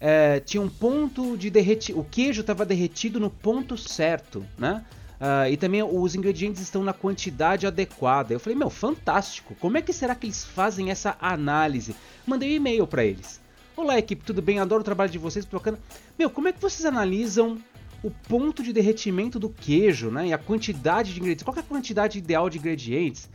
[0.00, 1.96] eh, tinha um ponto de derretir.
[1.96, 4.84] O queijo estava derretido no ponto certo, né?
[5.20, 8.32] Ah, e também os ingredientes estão na quantidade adequada.
[8.32, 9.54] Eu falei, meu, fantástico.
[9.60, 11.94] Como é que será que eles fazem essa análise?
[12.26, 13.38] Mandei um e-mail para eles.
[13.76, 14.58] Olá, equipe, tudo bem?
[14.58, 15.78] Adoro o trabalho de vocês, bacana.
[16.18, 17.58] Meu, como é que vocês analisam
[18.02, 20.28] o ponto de derretimento do queijo, né?
[20.28, 21.44] E a quantidade de ingredientes.
[21.44, 23.28] Qual é a quantidade ideal de ingredientes?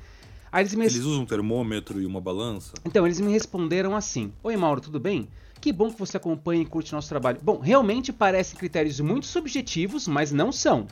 [0.52, 2.74] Aí eles me Eles usam um termômetro e uma balança.
[2.86, 5.28] então, eles me responderam assim: Oi, Mauro, tudo bem?
[5.60, 7.40] Que bom que você acompanha e curte nosso trabalho.
[7.42, 10.86] Bom, realmente parecem critérios muito subjetivos, mas não são.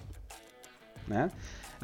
[1.08, 1.32] Né?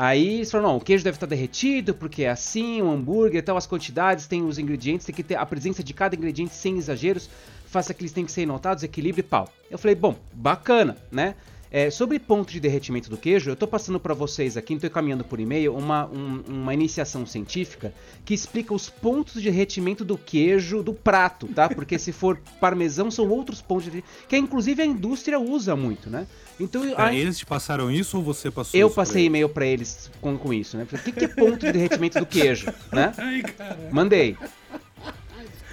[0.02, 3.58] Aí eles falaram: não, o queijo deve estar derretido, porque é assim, o hambúrguer, tal,
[3.58, 7.30] as quantidades, tem os ingredientes, tem que ter a presença de cada ingrediente sem exageros,
[7.66, 9.52] faça que eles têm que ser notados, equilíbrio e pau.
[9.70, 11.36] Eu falei: bom, bacana, né?
[11.72, 15.24] É, sobre ponto de derretimento do queijo, eu estou passando para vocês aqui, estou encaminhando
[15.24, 17.94] por e-mail, uma, um- uma iniciação científica
[18.26, 21.70] que explica os pontos de derretimento do queijo do prato, tá?
[21.70, 26.10] Porque se for parmesão, são outros pontos de derretimento, que inclusive a indústria usa muito,
[26.10, 26.26] né?
[26.60, 30.10] Então, Ah, a- eles te passaram isso ou você passou eu passei e-mail para eles
[30.20, 30.88] com, com isso, né?
[30.92, 33.14] O que, que é ponto de derretimento do queijo, né?
[33.20, 33.44] Ai.
[33.92, 34.36] Mandei.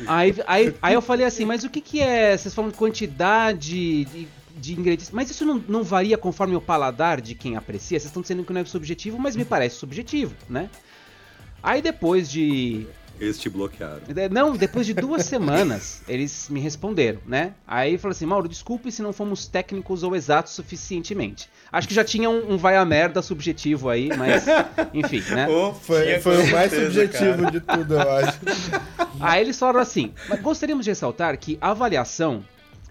[0.07, 2.37] Aí, aí, aí eu falei assim, mas o que, que é?
[2.37, 7.21] Vocês falam de quantidade de, de ingredientes, mas isso não, não varia conforme o paladar
[7.21, 7.99] de quem aprecia?
[7.99, 10.71] Vocês estão dizendo que não é subjetivo, mas me parece subjetivo, né?
[11.63, 12.87] Aí depois de
[13.19, 14.01] Eles te bloquearam.
[14.31, 17.55] não, depois de duas semanas, eles me responderam, né?
[17.67, 21.49] Aí falou assim, Mauro, desculpe se não fomos técnicos ou exatos suficientemente.
[21.73, 24.45] Acho que já tinha um, um vai a merda subjetivo aí, mas
[24.95, 25.49] enfim, né?
[25.49, 27.51] Ô, Foi, foi o mais subjetivo cara.
[27.51, 28.39] de tudo, eu acho.
[29.19, 32.45] Aí eles falaram assim, mas gostaríamos de ressaltar que a avaliação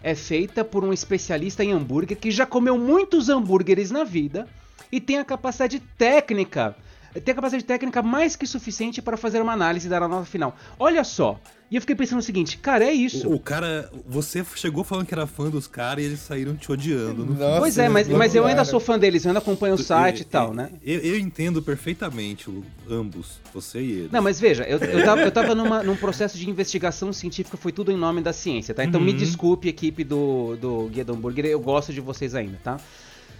[0.05, 4.47] é feita por um especialista em hambúrguer que já comeu muitos hambúrgueres na vida
[4.91, 6.75] e tem a capacidade técnica,
[7.23, 10.25] tem a capacidade técnica mais que suficiente para fazer uma análise e dar a nota
[10.25, 10.55] final.
[10.79, 11.39] Olha só,
[11.71, 13.27] e eu fiquei pensando o seguinte, cara, é isso.
[13.27, 16.71] O, o cara, você chegou falando que era fã dos caras e eles saíram te
[16.71, 17.25] odiando.
[17.25, 20.19] Nossa, Pois é, mas, mas eu ainda sou fã deles, eu ainda acompanho o site
[20.19, 20.69] e Eu- tal, eu- né?
[20.83, 22.49] Eu, eu entendo perfeitamente
[22.89, 24.11] ambos, você e eles.
[24.11, 27.71] Não, mas veja, eu, eu tava, eu tava numa- num processo de investigação científica, foi
[27.71, 28.83] tudo em nome da ciência, tá?
[28.83, 29.17] Então me Uhum.
[29.17, 32.77] desculpe, equipe do, do Guia do Hambúrguer, eu gosto de vocês ainda, tá?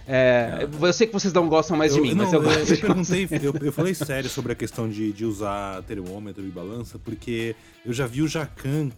[0.08, 2.58] É, eu sei que vocês não gostam mais de mim, não, mas eu gosto.
[2.58, 6.50] eu de perguntei, eu, eu falei sério sobre a questão de, de usar termômetro e
[6.50, 8.90] balança, porque eu já vi o Jacan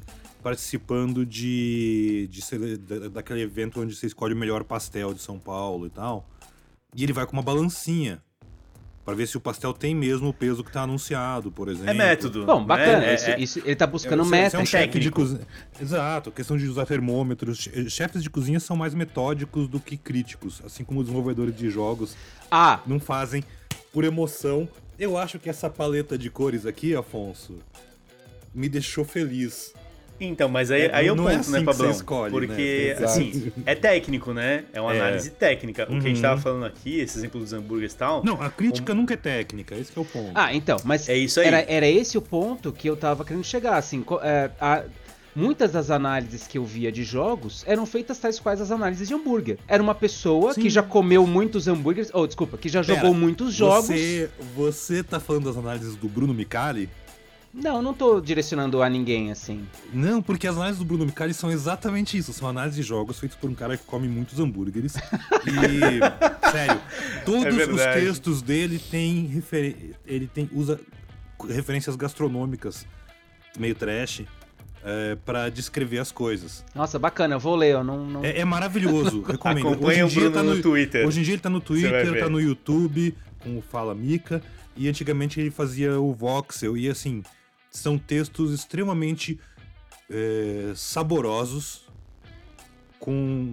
[0.42, 5.87] participando de, de da- daquele evento onde você escolhe o melhor pastel de São Paulo
[5.87, 6.29] e tal.
[6.94, 8.23] E ele vai com uma balancinha
[9.09, 11.88] Pra ver se o pastel tem mesmo o peso que tá anunciado, por exemplo.
[11.88, 12.44] É método.
[12.44, 12.99] Bom, bacana.
[12.99, 13.14] né?
[13.14, 15.40] isso, É- isso- ele tá buscando Você- você é um chefe de cozinha.
[15.81, 17.57] Exato, questão de usar termômetros.
[17.57, 21.71] Che- Chefes de cozinha são mais metódicos do que críticos, assim como os desenvolvedores de
[21.71, 22.14] jogos
[22.51, 23.42] Ah, não fazem
[23.94, 24.68] por emoção.
[24.99, 27.61] Eu acho que essa paleta de cores aqui, Afonso,
[28.55, 29.73] me deixou feliz.
[30.20, 31.92] Então, mas aí, É, aí é o não é ponto, assim né, que Pablão?
[31.92, 33.04] você escolhe, Porque, né?
[33.04, 34.64] assim, é técnico, né?
[34.72, 35.00] É uma É.
[35.00, 35.85] análise técnica.
[35.85, 36.22] O que a gente Uhum.
[36.22, 38.24] tava falando aqui, esse exemplo dos hambúrgueres e tal.
[38.24, 40.33] Não, a crítica nunca é técnica, esse que é o ponto.
[40.35, 41.46] ah, então, mas É isso aí.
[41.46, 44.83] Era, era esse o ponto que eu tava querendo chegar, assim, é, a-
[45.37, 49.14] muitas das análises que eu via de jogos eram feitas tais quais as análises de
[49.14, 49.57] hambúrguer.
[49.68, 50.62] Era uma pessoa Sim.
[50.62, 53.87] que já comeu muitos hambúrgueres, ou desculpa, que já Pera, jogou muitos jogos.
[53.87, 56.88] Você, você tá falando das análises do Bruno Micali?
[57.62, 59.66] Não, não tô direcionando a ninguém assim.
[59.92, 62.33] Não, porque as análises do Bruno Micali são exatamente isso.
[62.33, 64.94] São análises de jogos feitos por um cara que come muitos hambúrgueres.
[64.97, 66.81] E, sério,
[67.25, 70.81] todos É os textos dele tem, referen- ele tem usa
[71.49, 72.87] referências gastronômicas
[73.59, 74.23] meio trash,
[74.85, 76.64] é, para descrever as coisas.
[76.75, 78.07] Nossa, bacana, eu vou ler, eu não...
[78.07, 78.25] não...
[78.25, 79.68] É, é maravilhoso, recomendo.
[79.68, 81.07] Acompanha o Bruno tá no, Twitter.
[81.07, 84.42] Hoje em dia ele tá no Twitter, tá no YouTube, com o Fala Mica,
[84.77, 87.23] e antigamente ele fazia o Voxel, e assim,
[87.70, 89.38] são textos extremamente
[90.11, 91.87] é, saborosos,
[92.98, 93.12] com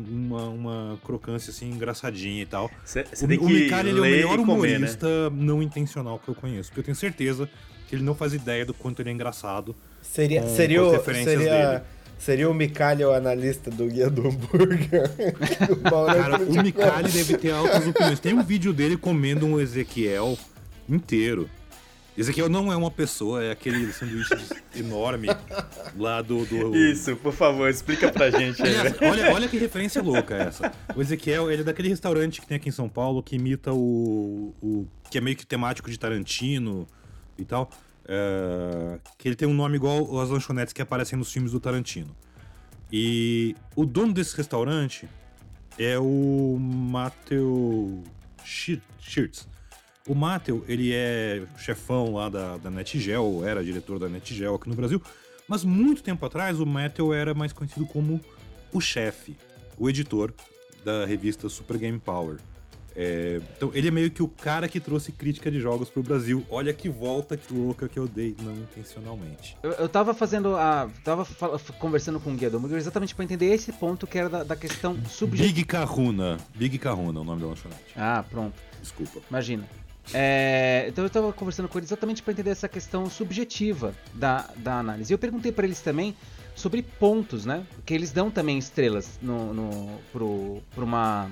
[0.10, 2.66] uma, uma crocância assim engraçadinha e tal.
[2.66, 4.54] O, tem o que Mikali ele é o melhor comer, né?
[4.54, 7.48] humorista não intencional que eu conheço, porque eu tenho certeza
[7.88, 9.76] que ele não faz ideia do quanto ele é engraçado.
[10.02, 11.84] Seria, Com- seria, com as o, referências seria, dele.
[12.18, 15.12] seria o Micalha o analista do Guia do Hambúrguer.
[15.70, 16.64] O Mauro Cara, o.
[16.64, 18.20] Mikali deve ter altas opiniões.
[18.20, 20.38] Tem um vídeo dele comendo um Ezequiel
[20.90, 21.48] inteiro.
[22.18, 24.34] Ezequiel não é uma pessoa, é aquele sanduíche
[24.76, 25.28] enorme
[25.98, 26.46] lá do.
[26.46, 26.76] do...
[26.76, 28.76] Isso, por favor, explica pra gente aí.
[28.78, 30.72] Aliás, olha, olha que referência louca essa.
[30.96, 34.54] O Ezequiel, ele é daquele restaurante que tem aqui em São Paulo que imita o.
[34.62, 36.88] o que é meio que temático de Tarantino
[37.38, 37.70] e tal.
[38.08, 42.16] é, que ele tem um nome igual às lanchonetes que aparecem nos filmes do Tarantino.
[42.92, 45.10] E o dono desse restaurante
[45.78, 48.04] é o Matthew
[48.44, 49.48] Shir- Shirts.
[50.08, 54.76] O Matthew, ele é chefão lá da, da NetGel, era diretor da NetGel aqui no
[54.76, 55.02] Brasil.
[55.48, 58.22] Mas muito tempo atrás, o Matthew era mais conhecido como
[58.72, 59.36] o chefe,
[59.78, 60.34] o editor
[60.84, 62.38] da revista Super Game Power.
[62.96, 66.46] É, então, ele é meio que o cara que trouxe crítica de jogos pro Brasil.
[66.50, 69.58] Olha que volta que louca que eu dei, não intencionalmente.
[69.62, 70.90] Eu, eu tava fazendo a...
[71.04, 71.26] tava
[71.78, 74.56] conversando com o Guia do Hambúrguer exatamente pra entender esse ponto que era da, da
[74.56, 75.54] questão subjetiva.
[75.54, 76.38] Big Kahuna.
[76.56, 77.84] Big Kahuna é o nome da lanchonete.
[77.98, 78.56] Ah, pronto.
[78.82, 79.20] Desculpa.
[79.30, 79.68] Imagina.
[80.14, 84.80] É, então eu estava conversando com eles exatamente para entender essa questão subjetiva da, da
[84.80, 85.12] análise.
[85.12, 86.16] Eu perguntei para eles também
[86.56, 87.66] sobre pontos, né?
[87.86, 91.30] Que eles dão também estrelas no, no, pro, pro uma,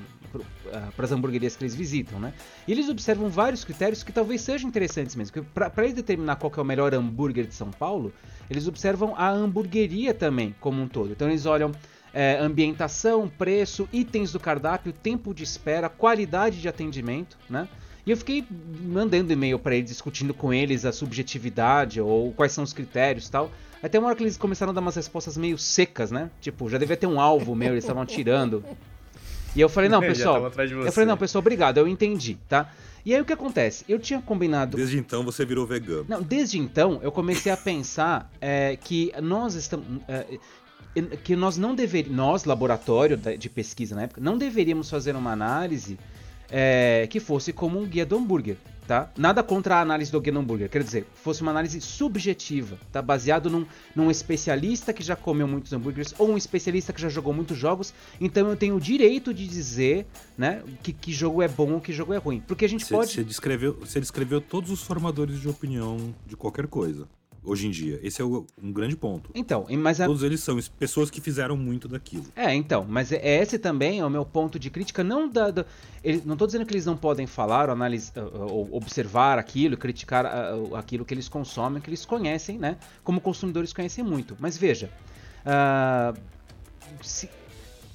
[0.95, 2.33] para as hamburguerias que eles visitam, né?
[2.67, 5.43] E eles observam vários critérios que talvez sejam interessantes mesmo.
[5.45, 8.13] Para eles determinar qual é o melhor hambúrguer de São Paulo,
[8.49, 11.11] eles observam a hamburgueria também como um todo.
[11.11, 11.71] Então eles olham
[12.13, 17.67] é, ambientação, preço, itens do cardápio, tempo de espera, qualidade de atendimento, né?
[18.05, 18.45] E eu fiquei
[18.81, 23.31] mandando e-mail para eles, discutindo com eles a subjetividade ou quais são os critérios e
[23.31, 23.51] tal.
[23.81, 26.29] Até uma hora que eles começaram a dar umas respostas meio secas, né?
[26.41, 28.63] Tipo, já devia ter um alvo meu, eles estavam tirando.
[29.55, 30.35] E eu falei, não, pessoal.
[30.35, 32.69] tava atrás de Eu falei, não, pessoal, obrigado, eu entendi, tá?
[33.05, 33.83] E aí o que acontece?
[33.87, 34.77] Eu tinha combinado.
[34.77, 36.05] Desde então você virou vegano.
[36.07, 39.85] Não, desde então eu comecei a pensar é, que nós estamos.
[40.07, 40.37] é,
[41.23, 42.15] que nós não deveríamos.
[42.15, 45.97] Nós, laboratório de pesquisa na época, não deveríamos fazer uma análise
[46.53, 48.57] é, que fosse como um guia do hambúrguer.
[48.87, 49.09] Tá?
[49.17, 53.01] Nada contra a análise do guia do hambúrguer, quer dizer, fosse uma análise subjetiva, tá?
[53.01, 57.33] baseado num, num especialista que já comeu muitos hambúrgueres ou um especialista que já jogou
[57.33, 60.05] muitos jogos, então eu tenho o direito de dizer
[60.37, 62.43] né, que, que jogo é bom ou que jogo é ruim.
[62.45, 63.11] Porque a gente Você, pode.
[63.13, 67.07] você descreveu, você descreveu todos os formadores de opinião de qualquer coisa.
[67.45, 67.99] Hoje em dia.
[68.01, 69.29] Esse é o- um grande ponto.
[69.35, 72.25] Então, mas a, Todos eles são es- pessoas que fizeram muito daquilo.
[72.35, 75.51] É, então, mas é- esse também é o meu ponto de crítica, não da.
[75.51, 75.65] da-
[76.03, 80.25] ele- não tô dizendo que eles não podem falar ou, analis- ou observar aquilo, criticar
[80.25, 82.77] ah, ah, aquilo que eles consomem, que eles conhecem, né?
[83.03, 84.37] Como consumidores conhecem muito.
[84.39, 84.89] Mas veja,
[85.45, 86.13] ah,
[87.01, 87.29] se-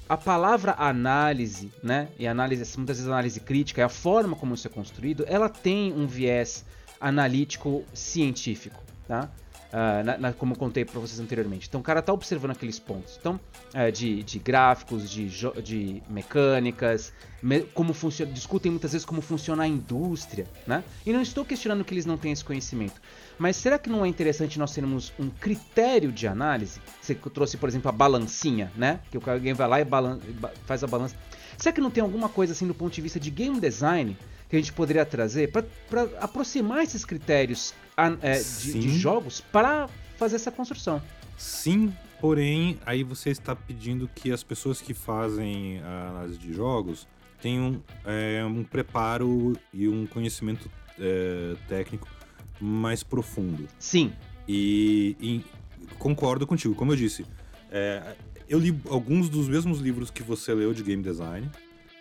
[0.07, 2.09] a palavra análise, né?
[2.19, 5.91] E análise, muitas vezes análise crítica, é a forma como isso é construído, ela tem
[5.93, 6.63] um viés
[7.01, 8.79] analítico científico,
[9.09, 9.27] tá?
[9.71, 11.67] Ah, na- na- como contei para vocês anteriormente.
[11.67, 13.17] Então o cara tá observando aqueles pontos.
[13.19, 13.39] Então,
[13.71, 15.27] é, de, de gráficos, de,
[15.61, 20.83] de mecânicas, me- como funciona, discutem muitas vezes como funciona a indústria, né?
[21.05, 22.99] E não estou questionando que eles não têm esse conhecimento.
[23.37, 26.81] Mas será que não é interessante nós termos um critério de análise?
[26.99, 28.99] Você trouxe, por exemplo, a balancinha, né?
[29.11, 31.15] Que alguém vai lá e balan- ba- faz a balança.
[31.59, 34.17] Será que não tem alguma coisa assim do ponto de vista de game design
[34.49, 35.63] que a gente poderia trazer para
[36.19, 37.71] aproximar esses critérios
[38.21, 41.01] é, de, de jogos para fazer essa construção?
[41.37, 47.07] Sim, porém, aí você está pedindo que as pessoas que fazem a análise de jogos
[47.41, 50.69] tenham é, um preparo e um conhecimento
[50.99, 52.07] é, técnico
[52.59, 53.67] mais profundo.
[53.79, 54.11] Sim,
[54.47, 55.45] E, e
[55.97, 57.25] concordo contigo, como eu disse.
[57.71, 58.15] é,
[58.49, 61.49] eu li alguns dos mesmos livros que você leu de game design.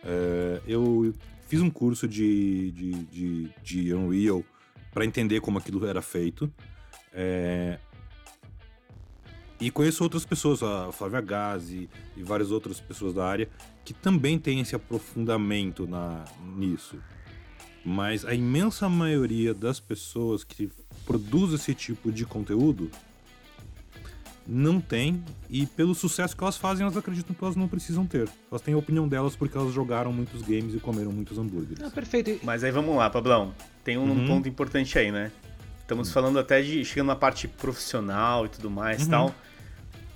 [0.02, 1.12] É, eu
[1.46, 4.42] fiz um curso de, de, de, de Unreal
[4.92, 6.52] para entender como aquilo era feito.
[7.12, 7.78] É,
[9.60, 13.48] e conheço outras pessoas, a Flávia Gazi e várias outras pessoas da área,
[13.84, 16.24] que também têm esse aprofundamento na,
[16.56, 16.98] nisso.
[17.84, 20.70] Mas a imensa maioria das pessoas que
[21.04, 22.90] produz esse tipo de conteúdo
[24.48, 28.28] não tem, e pelo sucesso que elas fazem, elas acreditam que elas não precisam ter.
[28.50, 31.84] Elas têm a opinião delas porque elas jogaram muitos games e comeram muitos hambúrgueres.
[31.84, 32.40] ah, perfeito.
[32.42, 33.54] Mas aí vamos lá, Pablão.
[33.84, 34.26] Tem um Uhum.
[34.26, 35.30] ponto importante aí, né?
[35.80, 39.08] Estamos falando até de chegando na parte profissional e tudo mais Uhum.
[39.10, 39.34] tal.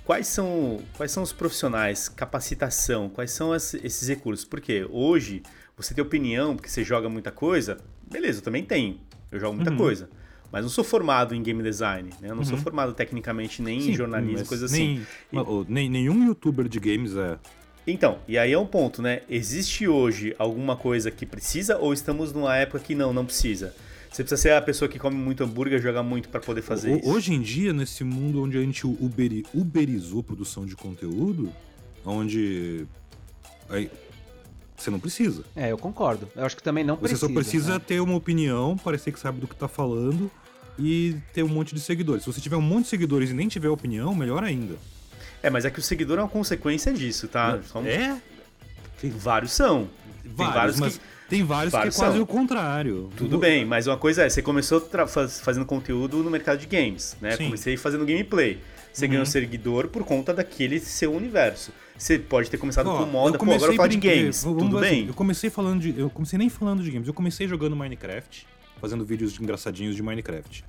[0.03, 4.43] Quais são, quais são os profissionais, capacitação, quais são as- esses recursos?
[4.45, 5.41] Porque hoje
[5.77, 7.77] você tem opinião, porque você joga muita coisa,
[8.11, 8.99] beleza, eu também tenho.
[9.31, 9.77] Eu jogo muita Uhum.
[9.77, 10.09] coisa.
[10.53, 12.29] Mas não sou formado em game design, né?
[12.29, 12.61] Eu não sou Uhum.
[12.61, 14.97] formado tecnicamente nem Sim, em jornalismo, coisa assim.
[14.97, 17.39] nem, mas, ô, nem- nenhum youtuber de games é.
[17.87, 19.21] Então, e aí é um ponto, né?
[19.27, 23.73] Existe hoje alguma coisa que precisa ou estamos numa época que não, não precisa?
[24.11, 26.97] Você precisa ser a pessoa que come muito hambúrguer, joga muito para poder fazer Ho-
[26.99, 27.09] isso.
[27.09, 31.51] Hoje em dia, nesse mundo onde a gente uberi, uberizou produção de conteúdo,
[32.05, 32.85] onde
[33.69, 33.89] aí,
[34.77, 35.43] você não precisa.
[35.55, 36.29] É, eu concordo.
[36.35, 37.27] Eu acho que também não Você precisa.
[37.27, 37.79] só precisa né?
[37.79, 40.29] ter uma opinião, parecer que sabe do que tá falando
[40.77, 42.23] e ter um monte de seguidores.
[42.23, 44.75] Se você tiver um monte de seguidores e nem tiver opinião, melhor ainda.
[45.41, 47.59] É, mas é que o seguidor é uma consequência disso, tá?
[47.63, 48.17] Só- É?
[48.99, 49.89] Tem vários são.
[50.25, 52.23] Vários, vários mas que- tem vários, vários que é quase são.
[52.23, 53.09] o contrário.
[53.17, 57.17] Tudo bem, mas uma coisa é, você começou faz- fazendo conteúdo no mercado de games,
[57.21, 57.35] né?
[57.35, 57.45] Sim.
[57.45, 58.59] Comecei fazendo gameplay.
[58.93, 59.11] Você Uhum.
[59.11, 61.71] ganhou seguidor por conta daquele seu universo.
[61.97, 64.43] Você pode ter começado Ó, com moda, pô, agora eu falar de games.
[64.43, 65.07] vamos Tudo assim, bem?
[65.07, 65.99] Eu comecei falando de.
[65.99, 68.45] Eu comecei nem falando de games, eu comecei jogando Minecraft,
[68.83, 70.65] fazendo vídeos engraçadinhos de Minecraft.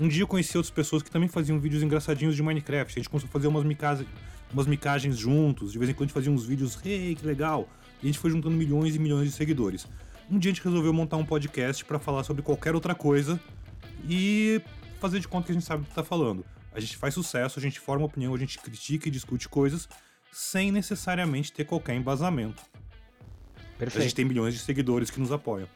[0.00, 2.92] Um dia eu conheci outras pessoas que também faziam vídeos engraçadinhos de Minecraft.
[2.92, 4.04] A gente começou a fazer umas, micas,
[4.52, 5.70] umas micagens juntos.
[5.70, 7.68] De vez em quando a gente fazia uns vídeos, hey, que legal.
[8.02, 9.86] E a gente foi juntando milhões e milhões de seguidores.
[10.28, 13.38] Um dia a gente resolveu montar um podcast pra falar sobre qualquer outra coisa
[14.08, 14.60] e
[14.98, 16.44] fazer de conta que a gente sabe do que tá falando.
[16.72, 19.88] A gente faz sucesso, a gente forma opinião, a gente critica e discute coisas
[20.32, 22.64] sem necessariamente ter qualquer embasamento.
[23.54, 24.02] A Perfeito.
[24.02, 25.68] gente tem milhões de seguidores que nos apoiam.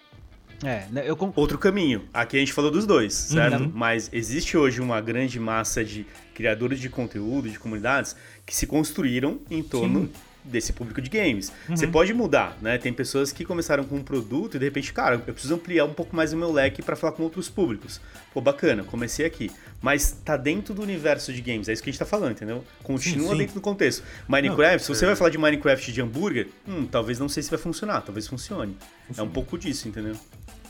[0.63, 2.05] É, né, eu Outro caminho.
[2.13, 3.63] Aqui a gente falou dos dois, certo?
[3.63, 3.73] Uhum.
[3.75, 9.41] Mas existe hoje uma grande massa de criadores de conteúdo, de comunidades, que se construíram
[9.51, 10.13] em torno Sim.
[10.45, 11.53] desse público de games.
[11.69, 11.77] Uhum.
[11.77, 12.79] Você pode mudar, né?
[12.79, 15.95] Tem pessoas que começaram com um produto e de repente, cara, eu preciso ampliar um
[15.95, 18.01] pouco mais o meu leque para falar com outros públicos.
[18.33, 19.51] Pô, bacana, comecei aqui.
[19.81, 22.65] Mas tá dentro do universo de games, é isso que a gente tá falando, entendeu?
[22.83, 23.39] Continua Sim, sim.
[23.39, 24.03] dentro do contexto.
[24.27, 25.09] Minecraft, se você é.
[25.09, 28.77] vai falar de Minecraft de hambúrguer, hum, talvez não sei se vai funcionar, talvez funcione.
[29.17, 30.17] É um pouco disso, entendeu?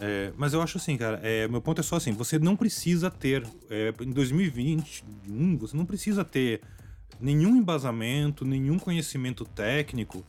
[0.01, 3.11] É, mas eu acho assim, cara, é, meu ponto é só assim, você não precisa
[3.11, 6.61] ter, é, em 2021, você não precisa ter
[7.21, 10.25] nenhum embasamento, nenhum conhecimento técnico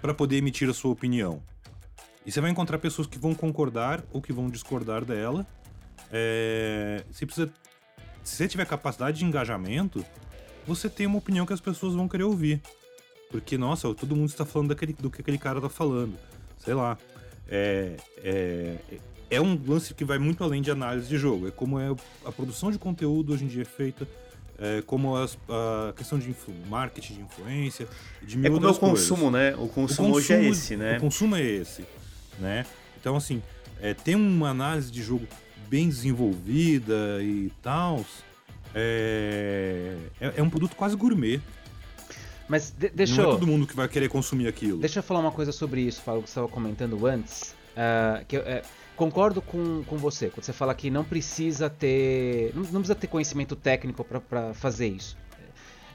[0.00, 1.42] para poder emitir a sua opinião.
[2.24, 5.46] E você vai encontrar pessoas que vão concordar ou que vão discordar dela.
[6.12, 7.50] É, você precisa,
[8.22, 10.04] se você tiver capacidade de engajamento,
[10.66, 12.60] você tem uma opinião que as pessoas vão querer ouvir.
[13.30, 16.16] Porque, nossa, todo mundo está falando daquele, do que aquele cara tá falando.
[16.58, 16.98] Sei lá.
[17.48, 18.74] É, é,
[19.30, 21.48] é um lance que vai muito além de análise de jogo.
[21.48, 21.94] É como é
[22.24, 24.06] a produção de conteúdo hoje em dia é feita,
[24.58, 27.88] é como as- a questão de influ- marketing de influência,
[28.22, 29.08] de É mil como é o coisas.
[29.08, 29.54] consumo, né?
[29.56, 30.96] O O consumo, hoje é esse, né?
[30.96, 31.84] O consumo é esse,
[32.38, 32.66] né?
[33.00, 33.42] Então, assim,
[33.80, 35.26] é, tem uma análise de jogo
[35.68, 38.04] bem desenvolvida e tal.
[38.74, 41.40] É, é, é um produto quase gourmet.
[42.48, 43.30] Mas de- deixa Não é eu.
[43.32, 44.78] todo mundo que vai querer consumir aquilo.
[44.78, 47.54] Deixa eu falar uma coisa sobre isso, Paulo, que você estava comentando antes.
[47.76, 48.62] ah, que eu, é,
[48.96, 52.50] concordo com, com você, quando você fala que não precisa ter.
[52.54, 55.16] Não, não precisa ter conhecimento técnico para fazer isso.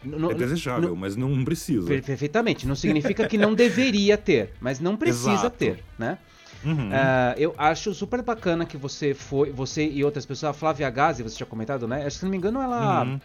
[0.03, 1.87] Não- É desejável, mas não precisa.
[1.87, 2.67] per- perfeitamente.
[2.67, 5.57] Não significa que não deveria ter, mas não precisa Exato.
[5.57, 6.17] ter, né?
[6.63, 6.89] Uhum.
[6.93, 11.23] Ah, eu acho super bacana que você foi, você e outras pessoas, a Flávia Gazi,
[11.23, 11.97] você tinha comentado, né?
[12.05, 13.03] Acho que se não me engano, ela.
[13.03, 13.19] Uhum.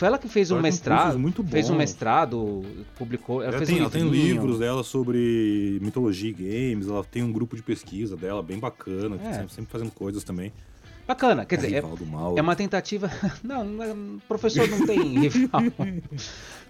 [0.00, 1.18] Foi ela que fez um Ela mestrado.
[1.18, 2.64] muito fez um mestrado,
[2.96, 3.42] publicou.
[3.42, 7.22] Ela, Ela, fez tem, um ela tem livros dela sobre mitologia e games, ela tem
[7.22, 9.34] um grupo de pesquisa dela bem bacana, É.
[9.34, 10.54] sempre, sempre fazendo coisas também.
[11.10, 13.10] Bacana, quer É dizer, é, é uma tentativa.
[13.42, 15.60] Não, não é- professor não tem rival.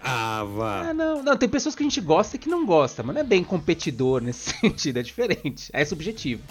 [0.01, 0.89] Ah, vá.
[0.89, 3.21] Ah, não, não, tem pessoas que a gente gosta e que não gosta, mas não
[3.21, 5.69] é bem competidor nesse sentido, é diferente.
[5.71, 6.41] É subjetivo.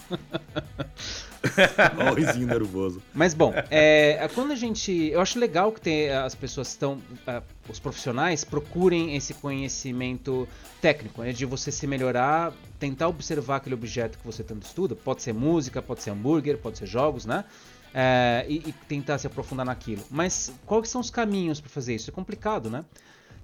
[1.98, 3.02] Ó o risinho nervoso.
[3.12, 4.92] Mas bom, é, quando a gente.
[4.92, 6.98] Eu acho legal que tem, as pessoas estão.
[7.26, 10.46] ah, os profissionais procurem esse conhecimento
[10.80, 11.32] técnico, né?
[11.32, 14.94] De você se melhorar, tentar observar aquele objeto que você tanto estuda.
[14.94, 17.44] Pode ser música, pode ser hambúrguer, pode ser jogos, né?
[17.92, 20.02] É, e, e tentar se aprofundar naquilo.
[20.10, 22.08] Mas quais são os caminhos para fazer isso?
[22.10, 22.84] É complicado, né?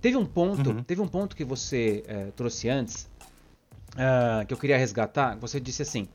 [0.00, 0.82] Teve um ponto, Uhum.
[0.84, 3.08] teve um ponto que você é, trouxe antes,
[3.96, 5.36] ah, que eu queria resgatar.
[5.38, 6.06] Você disse assim: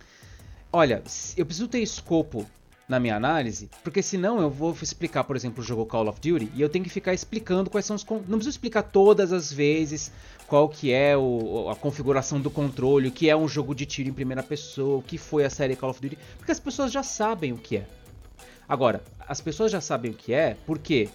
[0.71, 1.03] Olha,
[1.36, 2.45] eu preciso ter escopo
[2.88, 6.51] na minha análise, porque senão eu vou explicar, por exemplo, o jogo Call of Duty
[6.53, 8.03] e eu tenho que ficar explicando quais são os.
[8.03, 10.11] con- Não preciso explicar todas as vezes
[10.47, 14.09] qual que é o- a configuração do controle, o que é um jogo de tiro
[14.09, 17.01] em primeira pessoa, o que foi a série Call of Duty, porque as pessoas já
[17.03, 17.86] sabem o que é.
[18.72, 21.09] Agora, as pessoas já sabem o que é porque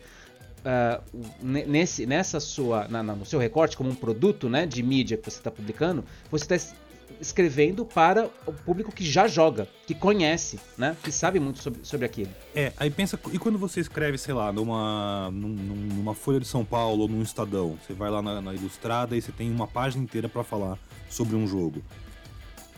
[1.43, 5.17] ne- nesse, nessa sua, na- na- no seu recorte como um produto né, de mídia
[5.17, 6.77] que você está publicando, você está
[7.19, 10.95] escrevendo para o público que já joga, que conhece, né?
[11.03, 12.29] Que sabe muito sobre, sobre aquilo.
[12.55, 17.05] É, aí pensa, e quando você escreve, sei lá, numa, numa Folha de São Paulo
[17.05, 20.29] ou num Estadão, você vai lá na, na Ilustrada e você tem uma página inteira
[20.29, 20.79] para falar
[21.09, 21.83] sobre um jogo.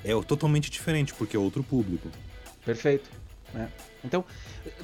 [0.05, 2.09] É totalmente diferente, porque é outro público.
[2.65, 3.11] Perfeito.
[3.53, 3.71] Né?
[4.05, 4.25] Então,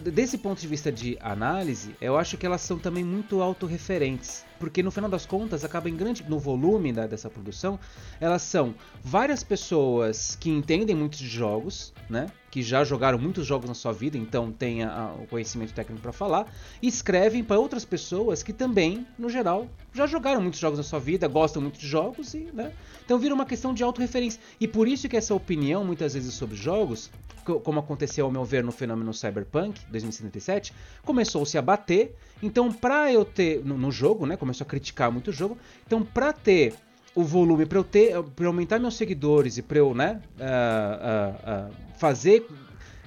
[0.00, 4.44] desse ponto de vista de análise, eu acho que elas são também muito autorreferentes.
[4.58, 6.24] Porque no final das contas, acaba em grande.
[6.28, 7.78] no volume da, dessa produção,
[8.20, 12.26] elas são várias pessoas que entendem muito de jogos, né?
[12.50, 16.00] Que já jogaram muitos jogos na sua vida, então tem a, a, o conhecimento técnico
[16.00, 16.46] para falar,
[16.80, 21.00] e escrevem para outras pessoas que também, no geral, já jogaram muitos jogos na sua
[21.00, 22.72] vida, gostam muito de jogos e, né?
[23.04, 24.40] Então vira uma questão de autorreferência.
[24.58, 27.10] E por isso que essa opinião, muitas vezes, sobre jogos,
[27.44, 30.72] como aconteceu ao meu ver no fenômeno Cyberpunk 2077,
[31.04, 32.14] começou-se a bater.
[32.42, 35.56] Então, para eu ter no, no, jogo, né, começou a criticar muito o jogo.
[35.86, 36.74] Então, para ter
[37.14, 41.70] o volume, para eu ter, para aumentar meus seguidores e para eu, né, uh, uh,
[41.70, 42.46] uh, fazer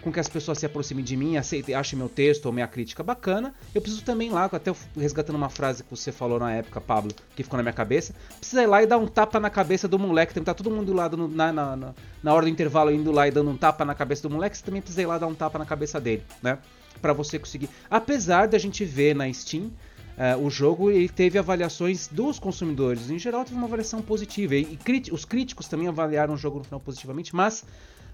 [0.07, 3.03] com que as pessoas se aproximem de mim, aceitem, achem meu texto ou minha crítica
[3.03, 7.11] bacana, eu preciso também lá, até resgatando uma frase que você falou na época, Pablo,
[7.35, 9.99] que ficou na minha cabeça, precisa ir lá e dar um tapa na cabeça do
[9.99, 11.93] moleque, tem que estar tá todo mundo lá no, na, na, na,
[12.23, 14.63] na hora do intervalo indo lá e dando um tapa na cabeça do moleque, você
[14.63, 16.57] também precisa ir lá dar um tapa na cabeça dele, né?
[17.01, 17.69] Para você conseguir.
[17.89, 19.71] Apesar da gente ver na Steam
[20.17, 23.11] Uh, o jogo ele teve avaliações dos consumidores.
[23.11, 24.55] Em geral, teve uma avaliação positiva.
[24.55, 27.63] E, e os críticos também avaliaram o jogo no final positivamente, mas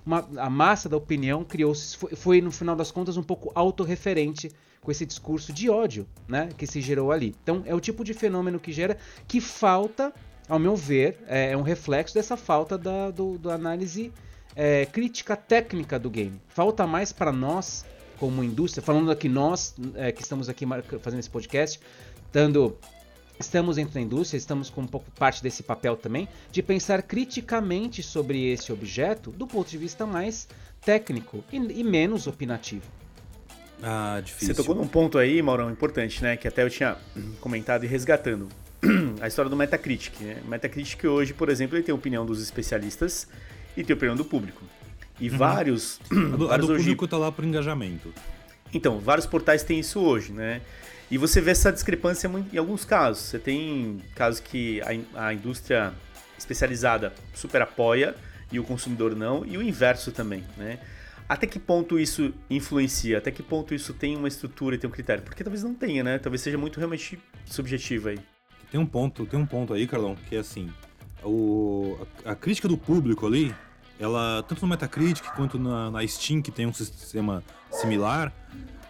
[0.06, 4.52] uma, a massa da opinião criou-se, foi, foi, no final das contas um pouco autorreferente
[4.82, 7.36] com esse discurso de ódio, né, que se gerou ali.
[7.42, 8.98] Então é o tipo de fenômeno que gera
[9.28, 10.14] que falta,
[10.48, 14.12] ao meu ver, é, é um reflexo dessa falta da do, do análise
[14.56, 16.42] é, crítica técnica do game.
[16.48, 17.86] Falta mais para nós
[18.18, 20.66] como indústria, falando aqui nós é, que estamos aqui
[21.02, 21.80] fazendo esse podcast,
[22.32, 22.78] dando
[23.44, 28.02] Estamos dentro da indústria, estamos com um pouco parte desse papel também, de pensar criticamente
[28.02, 30.48] sobre esse objeto do ponto de vista mais
[30.80, 32.86] técnico e, e menos opinativo.
[33.82, 34.56] Ah, difícil.
[34.56, 36.38] Você tocou num ponto aí, Maurão, importante, né?
[36.38, 36.98] Que até eu tinha
[37.42, 38.48] comentado e resgatando.
[39.20, 40.22] a história do Metacritic.
[40.22, 40.38] Né?
[40.46, 43.28] O Metacritic hoje, por exemplo, ele tem a opinião dos especialistas
[43.76, 44.64] e tem a opinião do público.
[45.20, 45.38] E uhum.
[45.38, 46.00] vários.
[46.10, 46.84] A do, vários a do hoje...
[46.84, 48.14] público tá lá por engajamento.
[48.74, 50.62] Então, vários portais têm isso hoje, né?
[51.14, 53.26] E você vê essa discrepância em alguns casos.
[53.26, 55.94] Você tem casos que a, a indústria
[56.36, 58.16] especializada super apoia
[58.52, 60.80] e o consumidor não, e o inverso também, né?
[61.30, 63.20] Até que ponto isso influencia?
[63.20, 65.24] Até que ponto isso tem uma estrutura e tem um critério?
[65.24, 66.18] Porque talvez não tenha, né?
[66.18, 68.18] Talvez seja muito realmente subjetivo aí.
[68.72, 70.68] Tem um ponto, tem um ponto aí, Carlão, que é assim,
[71.24, 71.96] o,
[72.26, 73.54] a, a crítica do público ali,
[74.00, 78.34] ela tanto no Metacritic quanto na, na Steam, que tem um sistema similar,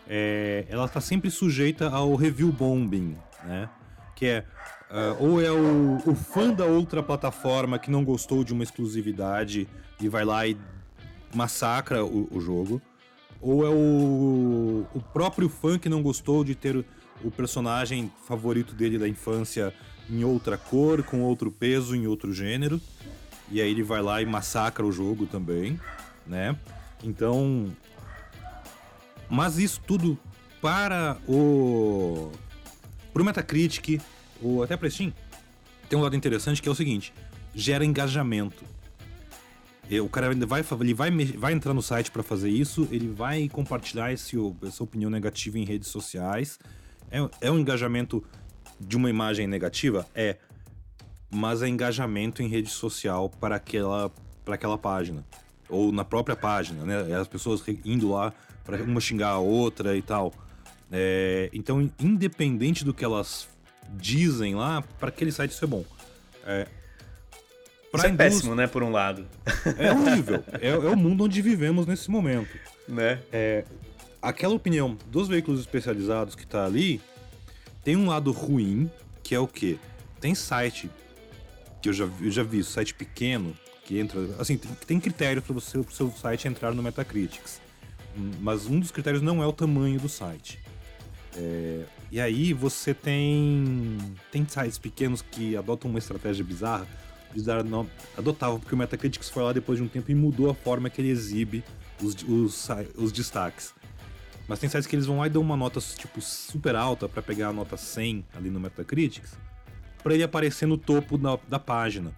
[0.08, 3.70] é, ela está sempre sujeita ao review bombing, né?
[4.16, 4.46] Que é
[4.92, 9.68] uh, ou é o, o, fã da outra plataforma que não gostou de uma exclusividade
[10.00, 10.58] e vai lá e
[11.34, 12.82] massacra o, o jogo,
[13.42, 16.86] ou é o, o próprio fã que não gostou de ter
[17.24, 19.74] o personagem favorito dele da infância
[20.10, 22.80] em outra cor, com outro peso, em outro gênero,
[23.50, 25.80] e aí ele vai lá e massacra o jogo também,
[26.26, 26.56] né?
[27.04, 27.68] Então,
[29.30, 30.18] mas isso tudo
[30.62, 32.32] para o.
[33.14, 34.02] Pro Metacritic,
[34.42, 35.14] ou até para Steam,
[35.90, 37.14] tem um lado interessante que é o seguinte:
[37.54, 38.64] gera engajamento.
[40.02, 44.12] O cara vai, ele vai, vai entrar no site para fazer isso, ele vai compartilhar
[44.12, 46.58] esse, essa opinião negativa em redes sociais.
[47.12, 48.24] É, é um engajamento
[48.80, 50.08] de uma imagem negativa?
[50.16, 50.38] É.
[51.30, 54.12] Mas é engajamento em rede social para aquela,
[54.46, 55.24] para aquela página.
[55.70, 57.12] Ou na própria página, né?
[57.12, 58.34] É as pessoas indo lá
[58.64, 60.34] para uma xingar a outra e tal.
[60.92, 63.48] É, então, independente do que elas
[63.96, 65.84] dizem lá, para aquele site isso é bom.
[66.46, 66.68] É,
[67.94, 68.16] isso é indústria...
[68.16, 69.28] péssimo, né, por um lado.
[69.78, 70.44] É horrível.
[70.62, 72.58] é, é, o mundo onde vivemos nesse momento.
[72.88, 73.20] Né?
[73.32, 73.66] É,
[74.22, 77.02] aquela opinião dos veículos especializados que tá ali
[77.84, 78.90] tem um lado ruim,
[79.22, 79.78] que é o quê?
[80.20, 80.90] Tem site
[81.82, 84.22] que eu já, eu já vi, site pequeno, que entra.
[84.40, 87.63] Assim, tem, tem critérios para o seu site entrar no Metacritics
[88.40, 90.60] mas um dos critérios não é o tamanho do site.
[91.36, 93.98] É, e aí você tem
[94.32, 96.88] tem sites pequenos que adotam uma estratégia bizarra
[97.34, 100.50] de dar não, adotavam porque o Metacritic foi lá depois de um tempo e mudou
[100.50, 101.64] a forma que ele exibe
[102.02, 103.74] os, os, os destaques.
[104.48, 107.22] Mas tem sites que eles vão lá e dão uma nota tipo super alta para
[107.22, 109.24] pegar a nota 100 ali no Metacritic,
[110.04, 112.12] para ele aparecer no topo da, da página.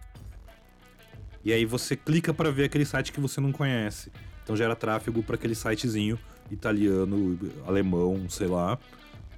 [1.44, 4.12] E aí você clica para ver aquele site que você não conhece.
[4.46, 6.20] Então gera tráfego para aquele sitezinho
[6.52, 8.78] italiano, alemão, sei lá,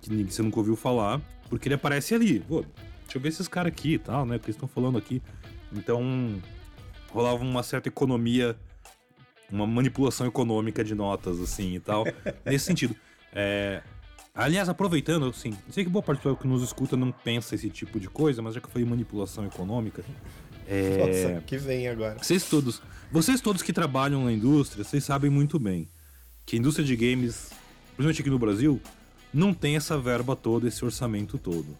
[0.01, 2.41] que você nunca ouviu falar, porque ele aparece ali.
[2.41, 2.61] Pô,
[3.03, 4.35] deixa eu ver esses caras aqui e tal, né?
[4.35, 5.21] O que eles estão falando aqui.
[5.71, 6.03] Então,
[7.09, 8.53] rolava uma certa economia,
[9.49, 12.03] uma manipulação econômica de notas, assim e tal,
[12.45, 12.93] nesse sentido.
[13.31, 13.81] É,
[14.37, 17.69] aliás, aproveitando, assim, sei que boa parte do pessoal que nos escuta não pensa esse
[17.69, 20.03] tipo de coisa, mas já que eu falei manipulação econômica.
[20.67, 22.17] É, Nossa, que vem agora.
[22.21, 22.81] vocês todos,
[23.11, 25.87] vocês todos que trabalham na indústria, vocês sabem muito bem
[26.45, 27.49] que a indústria de games,
[27.95, 28.81] principalmente aqui no Brasil,
[29.33, 31.77] não tem essa verba toda, esse orçamento todo.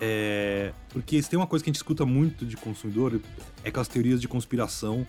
[0.00, 3.20] É, porque se tem uma coisa que a gente escuta muito de consumidor,
[3.62, 5.06] é aquelas teorias de conspiração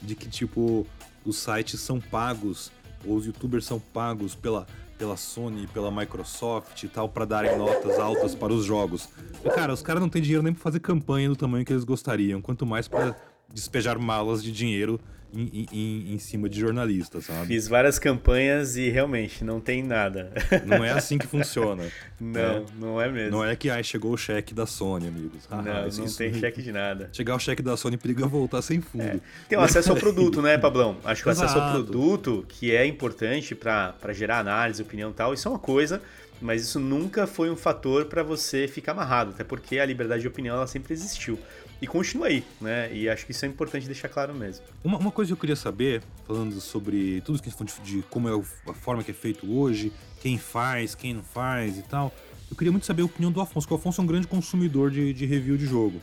[0.00, 0.86] de que, tipo,
[1.24, 2.70] os sites são pagos,
[3.04, 4.66] ou os youtubers são pagos pela,
[4.98, 9.08] pela Sony, pela Microsoft e tal, para darem notas altas para os jogos.
[9.44, 11.84] E, cara, os caras não têm dinheiro nem pra fazer campanha do tamanho que eles
[11.84, 13.16] gostariam, quanto mais para
[13.52, 15.00] despejar malas de dinheiro
[15.34, 17.46] em, em, em cima de jornalistas, sabe?
[17.48, 20.32] Fiz várias campanhas e realmente não tem nada.
[20.64, 21.84] Não é assim que funciona.
[22.18, 22.62] Não, É.
[22.80, 23.30] não é mesmo.
[23.32, 25.46] Não é que ai, chegou o cheque da Sony, amigos.
[25.50, 27.10] Ah, Não, isso- não isso- tem cheque de nada.
[27.12, 29.20] Chegar o cheque da Sony periga voltar sem fundo.
[29.46, 30.96] Tem o acesso ao produto, né, Pablão?
[31.04, 35.34] Acho que o acesso ao produto, que é importante para gerar análise, opinião e tal,
[35.34, 36.00] isso é uma coisa,
[36.40, 40.28] mas isso nunca foi um fator para você ficar amarrado, até porque a liberdade de
[40.28, 41.38] opinião ela sempre existiu.
[41.80, 42.92] E continua aí, né?
[42.92, 44.64] E acho que isso é importante deixar claro mesmo.
[44.82, 47.96] Uma, uma coisa que eu queria saber, falando sobre tudo que a gente falou de,
[47.96, 51.82] de como é a forma que é feito hoje, quem faz, quem não faz e
[51.82, 52.14] tal,
[52.50, 54.90] eu queria muito saber a opinião do Afonso, porque o Afonso é um grande consumidor
[54.90, 56.00] de, de review de jogo.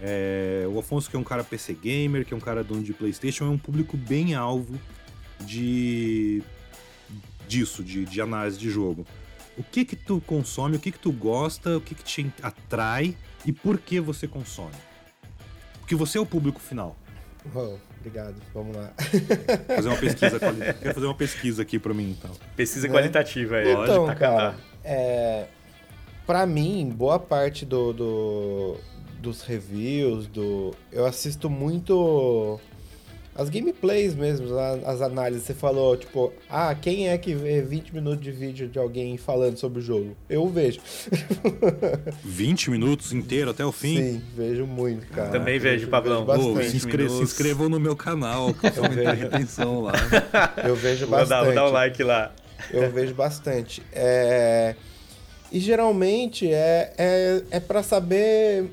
[0.00, 2.92] É, o Afonso, que é um cara PC gamer, que é um cara dono de
[2.92, 4.74] PlayStation, é um público bem alvo
[5.40, 6.42] de
[7.46, 9.06] disso, de, de análise de jogo.
[9.56, 13.16] O que que tu consome, o que que tu gosta, o que que te atrai
[13.44, 14.74] e por que você consome?
[15.80, 16.96] Porque você é o público final.
[17.54, 18.92] Oh, obrigado, vamos lá.
[19.74, 22.30] Fazer uma pesquisa, quali- quero fazer uma pesquisa aqui pra mim, então.
[22.56, 22.94] Pesquisa Né?
[22.94, 23.72] qualitativa aí.
[23.72, 24.60] Então, Pode cara, tacar.
[24.84, 25.46] é,
[26.26, 28.76] pra mim, boa parte do, do-
[29.20, 32.58] dos reviews, do eu assisto muito
[33.34, 34.46] as gameplays mesmo,
[34.84, 35.44] as análises.
[35.44, 39.56] Você falou, tipo, ah, quem é que vê 20 minutos de vídeo de alguém falando
[39.56, 40.16] sobre o jogo?
[40.28, 40.80] Eu vejo.
[42.24, 43.96] 20 minutos inteiro até o fim?
[43.96, 45.30] Sim, vejo muito, cara.
[45.30, 46.24] Também Eu vejo, Pablão.
[46.26, 46.70] Pô, bastante.
[46.70, 49.92] se, inscre- se inscrevam no meu canal, que eu aumentar a retenção lá.
[50.64, 51.44] Eu vejo Vou dar, bastante.
[51.46, 52.32] vou dar um like lá.
[52.70, 53.82] Eu vejo bastante.
[53.92, 54.74] É,
[55.50, 58.66] E geralmente é, é, é para saber.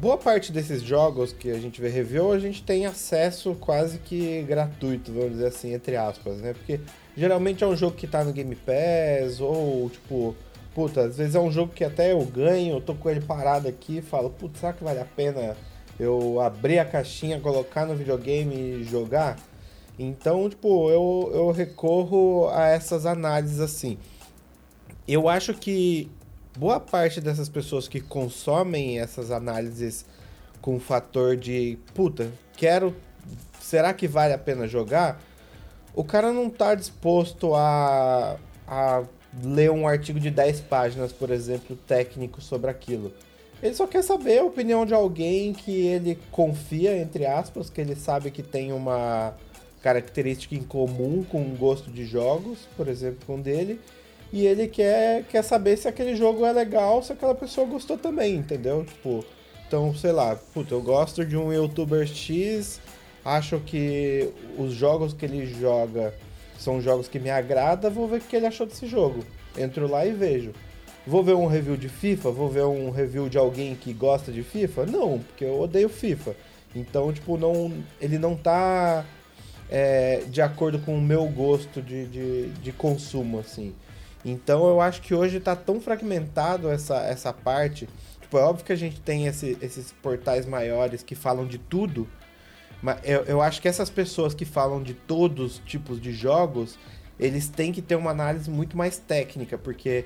[0.00, 4.42] Boa parte desses jogos que a gente vê review, a gente tem acesso quase que
[4.42, 6.52] gratuito, vamos dizer assim, entre aspas, né?
[6.52, 6.78] Porque
[7.16, 10.36] geralmente é um jogo que tá no Game Pass, ou tipo,
[10.72, 13.66] puta, às vezes é um jogo que até eu ganho, eu tô com ele parado
[13.66, 15.56] aqui e falo, putz, será que vale a pena
[15.98, 19.36] eu abrir a caixinha, colocar no videogame e jogar?
[19.98, 23.98] Então, tipo, eu, eu recorro a essas análises assim.
[25.08, 26.08] Eu acho que
[26.58, 30.04] boa parte dessas pessoas que consomem essas análises
[30.60, 32.96] com o fator de, puta, quero.
[33.60, 35.22] Será que vale a pena jogar?
[35.94, 38.36] O cara não tá disposto a,
[38.66, 39.04] a
[39.40, 43.12] ler um artigo de 10 páginas, por exemplo, técnico sobre aquilo.
[43.62, 47.94] Ele só quer saber a opinião de alguém que ele confia, entre aspas, que ele
[47.94, 49.32] sabe que tem uma
[49.80, 53.80] característica em comum com o gosto de jogos, por exemplo, com o dele,
[54.32, 58.36] e ele quer, quer saber se aquele jogo é legal, se aquela pessoa gostou também,
[58.36, 58.84] entendeu?
[58.84, 59.24] Tipo,
[59.66, 62.80] então, sei lá, puta, eu gosto de um youtuber X,
[63.24, 66.14] acho que os jogos que ele joga
[66.58, 69.24] são jogos que me agradam, vou ver o que ele achou desse jogo.
[69.56, 70.52] Entro lá e vejo.
[71.06, 72.30] Vou ver um review de FIFA?
[72.30, 74.86] Vou ver um review de alguém que gosta de FIFA?
[74.86, 76.34] Não, porque eu odeio FIFA.
[76.74, 79.06] Então, tipo, não, ele não tá
[79.70, 83.74] é, de acordo com o meu gosto de, de, de consumo, assim.
[84.30, 87.88] Então eu acho que hoje tá tão fragmentado essa, essa parte.
[88.20, 92.06] Tipo, é óbvio que a gente tem esse- esses portais maiores que falam de tudo,
[92.82, 96.78] mas eu, eu acho que essas pessoas que falam de todos os tipos de jogos,
[97.18, 100.04] eles têm que ter uma análise muito mais técnica, porque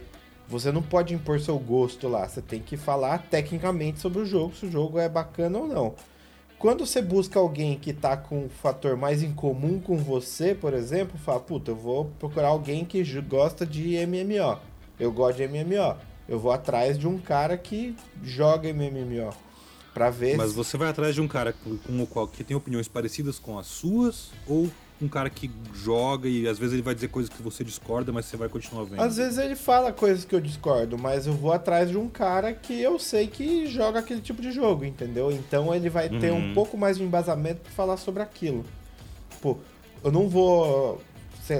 [0.48, 4.54] você não pode impor seu gosto lá, você tem que falar tecnicamente sobre o jogo,
[4.54, 5.94] se o jogo é bacana ou não.
[6.62, 10.72] Quando você busca alguém que tá com um fator mais em comum com você, por
[10.72, 14.60] exemplo, fala, puta, eu vou procurar alguém que gosta de MMO.
[14.96, 15.96] Eu gosto de MMO.
[16.28, 19.34] Eu vou atrás de um cara que joga MMO.
[19.92, 20.56] Pra ver Mas se...
[20.56, 23.58] você vai atrás de um cara com, com o qual que tem opiniões parecidas com
[23.58, 24.70] as suas ou
[25.00, 28.26] um cara que joga e às vezes ele vai dizer coisas que você discorda, mas
[28.26, 29.00] você vai continuar vendo.
[29.00, 32.52] Às vezes ele fala coisas que eu discordo, mas eu vou atrás de um cara
[32.52, 35.32] que eu sei que joga aquele tipo de jogo, entendeu?
[35.32, 36.54] Então ele vai ter um Uhum.
[36.54, 38.64] pouco mais de embasamento pra falar sobre aquilo.
[39.40, 39.56] Pô,
[40.04, 41.02] eu não vou,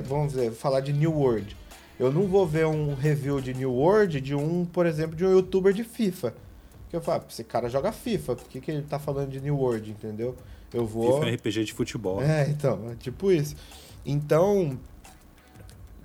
[0.05, 1.57] vamos dizer, falar de New World.
[1.99, 5.31] Eu não vou ver um review de New World de um, por exemplo, de um
[5.33, 6.33] youtuber de FIFA.
[6.91, 9.41] Que eu falo, "Pô, esse cara joga FIFA, por que, que ele tá falando de
[9.41, 10.37] New World, entendeu?
[10.73, 11.15] Eu vou.
[11.21, 12.23] FIFA é RPG de futebol.
[12.23, 13.55] É, então, é tipo isso.
[14.05, 14.79] Então,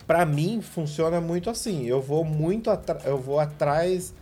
[0.05, 1.85] pra mim funciona muito assim.
[1.85, 4.13] Eu vou muito atra- eu vou atrás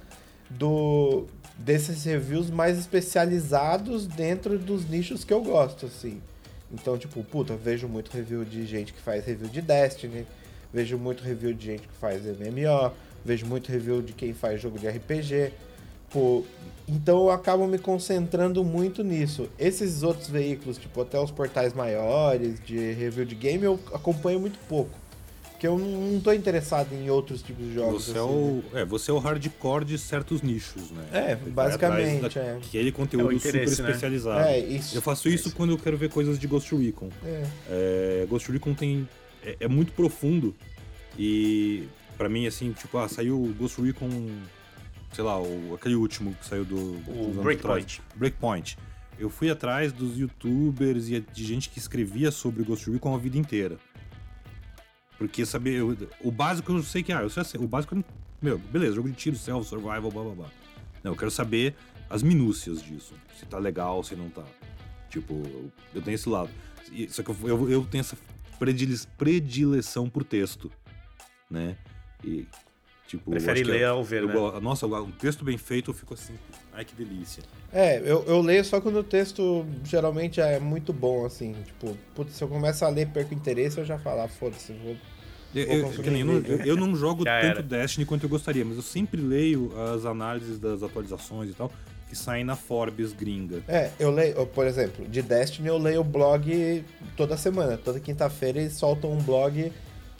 [0.50, 1.26] do
[1.58, 6.22] desses reviews mais especializados dentro dos nichos que eu gosto, assim.
[6.72, 10.26] Então, tipo, puta, eu vejo muito review de gente que faz review de Destiny,
[10.74, 12.92] vejo muito review de gente que faz MMO,
[13.24, 15.54] vejo muito review de quem faz jogo de RPG.
[16.16, 16.46] Pô,
[16.88, 19.50] então eu acabo me concentrando muito nisso.
[19.60, 24.58] Esses outros veículos, tipo até os portais maiores de review de game, eu acompanho muito
[24.70, 24.98] pouco.
[25.52, 28.06] Porque eu não, tô interessado em outros tipos de jogos.
[28.06, 28.30] Você é, assim.
[28.30, 31.06] o, é, você é o hardcore de certos nichos, né?
[31.12, 32.54] É, Você basicamente, é.
[32.54, 33.64] Daquele conteúdo É super né?
[33.64, 34.40] especializado.
[34.48, 34.96] É, isso.
[34.96, 37.10] Eu faço isso quando eu quero ver coisas de Ghost Recon.
[37.26, 37.44] É.
[37.70, 39.08] É, Ghost Recon tem,
[39.44, 40.56] é, é muito profundo
[41.20, 44.10] e pra mim, assim, tipo, ah, saiu o Ghost Recon,
[45.16, 46.76] sei lá, o, aquele último que saiu do...
[46.76, 48.02] O Breakpoint.
[48.16, 48.78] Breakpoint.
[49.18, 53.38] Eu fui atrás dos youtubers e de gente que escrevia sobre Ghost Recon a vida
[53.38, 53.78] inteira.
[55.18, 55.76] Porque saber.
[55.76, 57.14] eu- o básico eu sei que.
[57.14, 58.04] Ah, eu sei assim, o básico.
[58.42, 60.48] Meu, beleza, jogo de tiro, self, survival, blá blá blá.
[61.02, 61.74] Não, eu quero saber
[62.10, 63.14] as minúcias disso.
[63.40, 64.44] Se tá legal, se não tá.
[65.10, 65.42] Tipo,
[65.94, 66.50] eu tenho esse lado.
[67.10, 68.18] Só que eu, eu, eu tenho essa
[68.60, 70.70] predile- predileção por texto.
[71.50, 71.78] Né?
[72.22, 72.46] E.
[73.08, 74.60] Tipo, Prefere ler eu- ao ver, eu né?
[74.60, 76.34] Nossa, um texto bem feito, eu fico assim.
[76.74, 77.44] Ai, que delícia.
[77.72, 81.54] É, eu, eu leio só quando o texto geralmente é muito bom, assim.
[81.66, 84.74] Tipo, putz, se eu começo a ler e perco interesse, eu já falo, ah, foda-se,
[84.74, 84.96] vou.
[85.54, 87.64] Eu, Vou eu- eu, não, eu- não jogo Já tanto era.
[87.64, 91.72] Destiny quanto eu gostaria, mas eu sempre leio as análises das atualizações e tal,
[92.10, 93.64] que saem na Forbes gringa.
[93.68, 96.84] É, eu leio, por exemplo, de Destiny eu leio o blog
[97.16, 97.78] toda semana.
[97.78, 99.72] Toda quinta-feira eles soltam um blog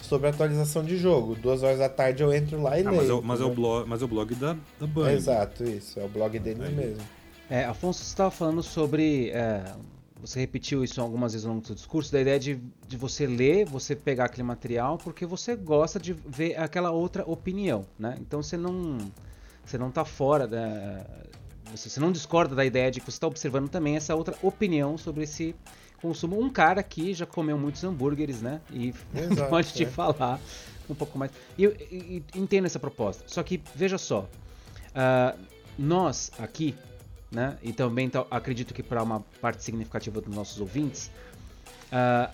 [0.02, 1.36] sobre atualização de jogo.
[1.36, 3.02] Duas horas da tarde eu entro lá e Ah, leio.
[3.02, 5.12] mas, é, o- mas, é o blog, mas é o blog da, da Band.
[5.12, 6.00] Exato, isso.
[6.00, 6.74] É o blog deles Aí.
[6.76, 7.02] mesmo.
[7.50, 9.30] É, Afonso, você estava falando sobre.
[9.30, 9.64] é,
[10.22, 13.28] você repetiu isso algumas vezes ao longo do seu discurso, da ideia de, de você
[13.28, 18.16] ler, você pegar aquele material, porque você gosta de ver aquela outra opinião, né?
[18.20, 18.98] Então você não.
[19.64, 21.06] Você não tá fora da.
[21.72, 24.98] Você, você não discorda da ideia de que você está observando também essa outra opinião
[24.98, 25.56] sobre esse
[26.06, 26.40] consumo.
[26.40, 28.62] Um cara que já comeu muitos hambúrgueres, né?
[28.72, 29.88] E Exato, pode te é.
[29.88, 30.40] falar
[30.90, 31.32] um pouco mais.
[31.58, 31.76] E eu
[32.36, 33.24] entendo essa proposta.
[33.28, 34.28] Só que, veja só.
[34.94, 35.36] ah,
[35.78, 36.76] nós aqui,
[37.32, 37.58] né?
[37.62, 41.12] E também acredito que para uma parte significativa dos nossos ouvintes,
[41.92, 42.30] ah,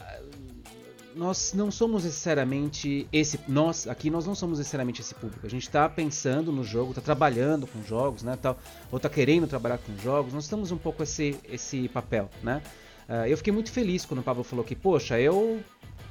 [1.15, 3.39] nós não somos necessariamente esse.
[3.47, 5.45] Nós aqui nós não somos necessariamente esse público.
[5.45, 8.37] A gente está pensando no jogo, está trabalhando com jogos, né?
[8.41, 8.57] Tal,
[8.91, 10.33] ou está querendo trabalhar com jogos.
[10.33, 12.61] Nós temos um pouco esse, esse papel, né?
[13.11, 15.61] Ah, eu fiquei muito feliz quando o Pablo falou que, poxa, eu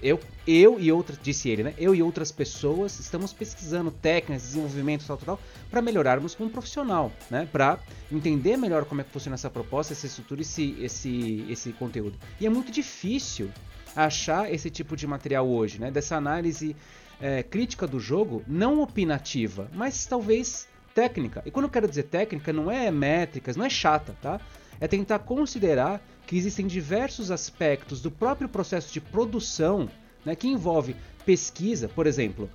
[0.02, 1.74] eu, eu e outras, disse ele, né?
[1.76, 7.12] Eu e outras pessoas estamos pesquisando técnicas, desenvolvimento, tal, tal, tal, para melhorarmos como profissional,
[7.30, 7.48] né?
[7.50, 7.78] Para
[8.10, 12.18] entender melhor como é que funciona essa proposta, essa estrutura, esse, esse, esse conteúdo.
[12.40, 13.50] E é muito difícil
[13.94, 15.90] achar esse tipo de material hoje, né?
[15.90, 16.74] Dessa análise
[17.20, 21.42] é, crítica do jogo, não opinativa, mas talvez técnica.
[21.44, 24.40] E quando eu quero dizer técnica, não é métricas, não é chata, tá?
[24.80, 29.88] É tentar considerar que existem diversos aspectos do próprio processo de produção
[30.24, 32.48] né, que envolve pesquisa, por exemplo,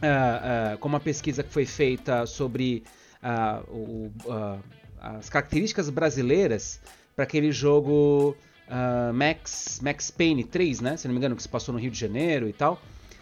[0.00, 2.84] ah, ah, como a pesquisa que foi feita sobre
[3.22, 4.10] ah, o-
[5.00, 6.80] as características brasileiras
[7.14, 8.36] para aquele jogo
[9.14, 10.96] Max, Max Payne 3, né?
[10.96, 12.80] Se não me engano, que se passou no Rio de Janeiro e tal.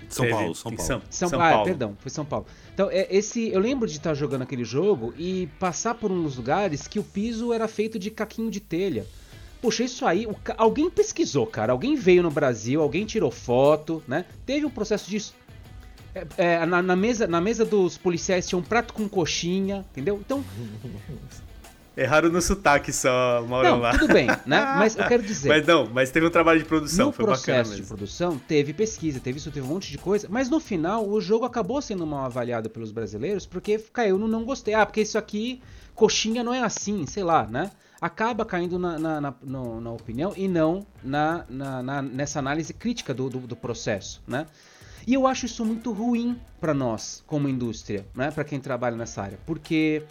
[0.09, 0.87] São Teve Paulo, São Paulo.
[0.87, 1.65] São, São, São ah, Paulo.
[1.65, 2.47] perdão, foi São Paulo.
[2.73, 6.87] Então, é, esse, eu lembro de estar jogando aquele jogo e passar por uns lugares
[6.87, 9.07] que o piso era feito de caquinho de telha.
[9.61, 11.73] Poxa, isso aí, o alguém pesquisou, cara.
[11.73, 14.25] Alguém veio no Brasil, alguém tirou foto, né?
[14.45, 15.35] Teve um processo disso.
[16.15, 20.19] É, é, na, na mesa, na mesa dos policiais tinha um prato com coxinha, entendeu?
[20.25, 20.45] Então,
[21.97, 23.93] Erraram no sotaque só, Maurão não, lá.
[23.99, 24.61] tudo bem, né?
[24.77, 25.49] Mas eu quero dizer.
[25.49, 27.87] Mas não, mas teve um trabalho de produção, no foi bacana processo de mesmo.
[27.97, 31.47] produção teve pesquisa, teve isso, teve um monte de coisa, mas no final o jogo
[31.47, 34.75] acabou sendo mal avaliado pelos brasileiros porque caiu no não gostei.
[34.75, 35.63] Ah, porque isso aqui,
[35.95, 37.71] coxinha não é assim, sei lá, né?
[37.99, 42.75] Acaba caindo na, na, na- no- na opinião e não na, na- na- nessa análise
[42.75, 44.47] crítica do, do, do processo, né?
[45.07, 48.31] E eu acho isso muito ruim para nós, como indústria, né?
[48.31, 50.03] Para quem trabalha nessa área, porque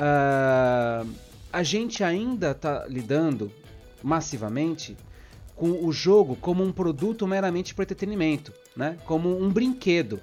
[0.00, 1.04] ah,
[1.52, 3.52] a gente ainda está lidando
[4.02, 4.96] massivamente
[5.54, 8.96] com o jogo como um produto meramente para entretenimento, né?
[9.04, 10.18] Como um brinquedo.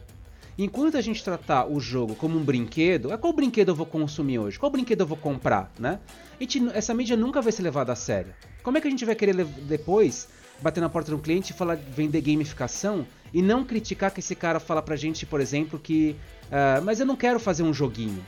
[0.58, 4.40] Enquanto a gente tratar o jogo como um brinquedo, é qual brinquedo eu vou consumir
[4.40, 4.58] hoje?
[4.58, 6.00] Qual brinquedo eu vou comprar, né?
[6.40, 8.34] Gente- essa mídia nunca vai ser levada a sério.
[8.64, 10.28] Como é que a gente vai querer depois
[10.60, 14.34] bater na porta de um cliente e falar vender gamificação e não criticar que esse
[14.36, 16.16] cara fala pra gente, por exemplo, que
[16.52, 18.26] ah, mas eu não quero fazer um joguinho.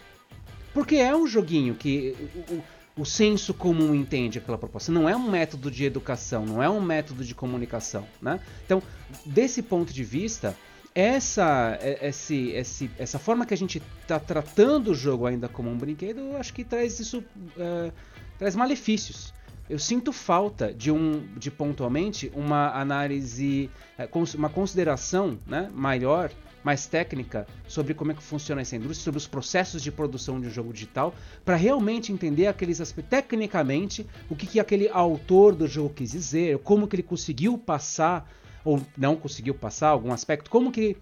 [0.74, 2.16] Porque é um joguinho que
[2.50, 2.56] o,
[3.02, 4.92] o- senso comum entende aquela proposta.
[4.92, 8.40] Não é um método de educação, não é um método de comunicação, né?
[8.66, 8.82] Então,
[9.26, 10.56] desse ponto de vista,
[10.94, 15.78] essa, esse, esse, essa forma que a gente está tratando o jogo ainda como um
[15.78, 17.92] brinquedo, eu acho que traz isso, uh,
[18.38, 19.34] traz malefícios.
[19.70, 26.32] Eu sinto falta de um, de pontualmente uma análise, é, uma consideração, né, maior
[26.64, 30.48] mais técnica sobre como é que funciona essa indústria, sobre os processos de produção de
[30.48, 35.68] um jogo digital, para realmente entender aqueles aspectos, tecnicamente, o que, que aquele autor do
[35.68, 38.30] jogo quis dizer, como que ele conseguiu passar,
[38.64, 40.98] ou não conseguiu passar algum aspecto, como que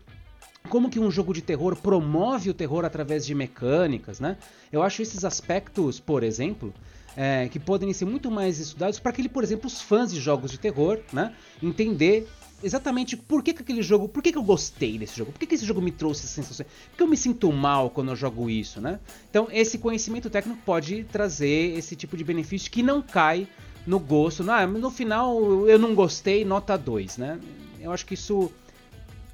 [0.67, 4.37] como que um jogo de terror promove o terror através de mecânicas, né?
[4.69, 6.73] Eu acho esses aspectos, por exemplo,
[7.15, 10.51] é, que podem ser muito mais estudados para aquele, por exemplo, os fãs de jogos
[10.51, 11.33] de terror, né?
[11.63, 12.27] Entender
[12.63, 15.45] exatamente por que, que aquele jogo, por que, que eu gostei desse jogo, por que,
[15.45, 18.49] que esse jogo me trouxe sensação, por que eu me sinto mal quando eu jogo
[18.49, 18.99] isso, né?
[19.29, 23.47] Então, esse conhecimento técnico pode trazer esse tipo de benefício que não cai
[23.85, 27.39] no gosto, ah, no final eu não gostei, nota 2, né?
[27.79, 28.51] Eu acho que isso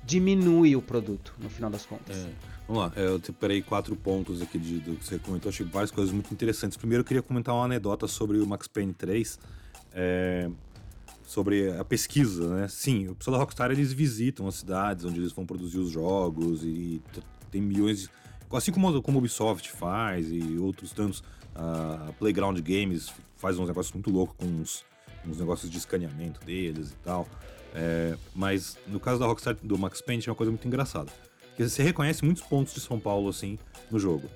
[0.03, 2.15] diminui o produto, no final das contas.
[2.17, 2.29] É.
[2.67, 5.91] Vamos lá, é, eu separei quatro pontos aqui de, do que você comentou, achei várias
[5.91, 6.77] coisas muito interessantes.
[6.77, 9.39] Primeiro, eu queria comentar uma anedota sobre o Max Payne 3.
[9.93, 10.49] É,
[11.25, 12.67] sobre a pesquisa, né?
[12.67, 16.63] Sim, o pessoal da Rockstar eles visitam as cidades onde eles vão produzir os jogos
[16.63, 17.01] e
[17.49, 18.09] tem milhões,
[18.51, 21.23] assim como, como Ubisoft faz e outros tantos,
[21.55, 24.85] a Playground Games faz uns negócios muito loucos com uns,
[25.25, 27.27] uns negócios de escaneamento deles e tal.
[27.75, 31.11] É, mas no caso da Rockstar do Max Payne é uma coisa muito engraçada.
[31.49, 33.57] Porque você reconhece muitos pontos de São Paulo assim
[33.91, 34.29] no jogo.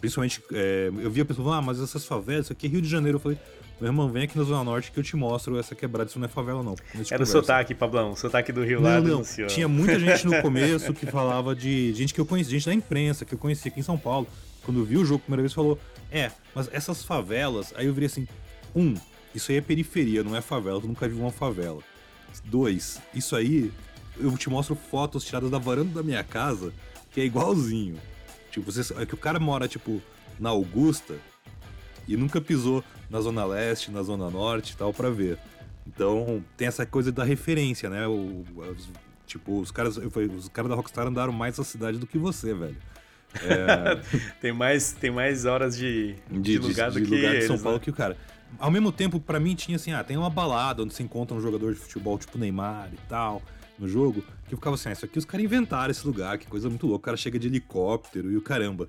[0.00, 2.82] Principalmente, é, eu via a pessoa falando, ah, mas essas favelas, isso aqui é Rio
[2.82, 3.16] de Janeiro.
[3.16, 3.38] Eu falei,
[3.80, 6.26] meu irmão, vem aqui na Zona Norte que eu te mostro essa quebrada, isso não
[6.26, 6.76] é favela, não.
[7.10, 9.22] Era o sotaque, Pablão, o sotaque do Rio não, lá não.
[9.48, 11.92] Tinha muita gente no começo que falava de.
[11.94, 14.26] Gente que eu conhecia, gente da imprensa, que eu conhecia aqui em São Paulo.
[14.64, 15.78] Quando viu o jogo a primeira vez, falou:
[16.10, 17.74] É, mas essas favelas.
[17.76, 18.28] Aí eu virei assim:
[18.74, 18.94] um,
[19.34, 21.80] isso aí é periferia, não é favela, tu nunca viu uma favela.
[22.44, 23.72] Dois, isso aí,
[24.18, 26.72] eu te mostro fotos tiradas da varanda da minha casa,
[27.12, 27.96] que é igualzinho.
[28.50, 30.00] Tipo, você, é que o cara mora, tipo,
[30.38, 31.14] na Augusta
[32.06, 35.38] e nunca pisou na Zona Leste, na Zona Norte e tal, para ver.
[35.86, 38.06] Então, tem essa coisa da referência, né?
[38.06, 38.88] O, os,
[39.26, 42.76] tipo, os caras, os caras da Rockstar andaram mais na cidade do que você, velho.
[43.34, 44.00] É...
[44.40, 47.40] tem, mais, tem mais horas de, de, de lugar de, do de que lugar eles,
[47.40, 47.82] de São Paulo né?
[47.82, 48.16] que o cara.
[48.60, 51.40] Ao mesmo tempo, para mim tinha assim, ah, tem uma balada onde se encontra um
[51.40, 53.42] jogador de futebol tipo Neymar e tal,
[53.76, 56.46] no jogo, que eu ficava assim, ah, isso aqui os caras inventaram esse lugar, que
[56.46, 57.02] coisa muito louca.
[57.02, 58.88] O cara chega de helicóptero e o caramba.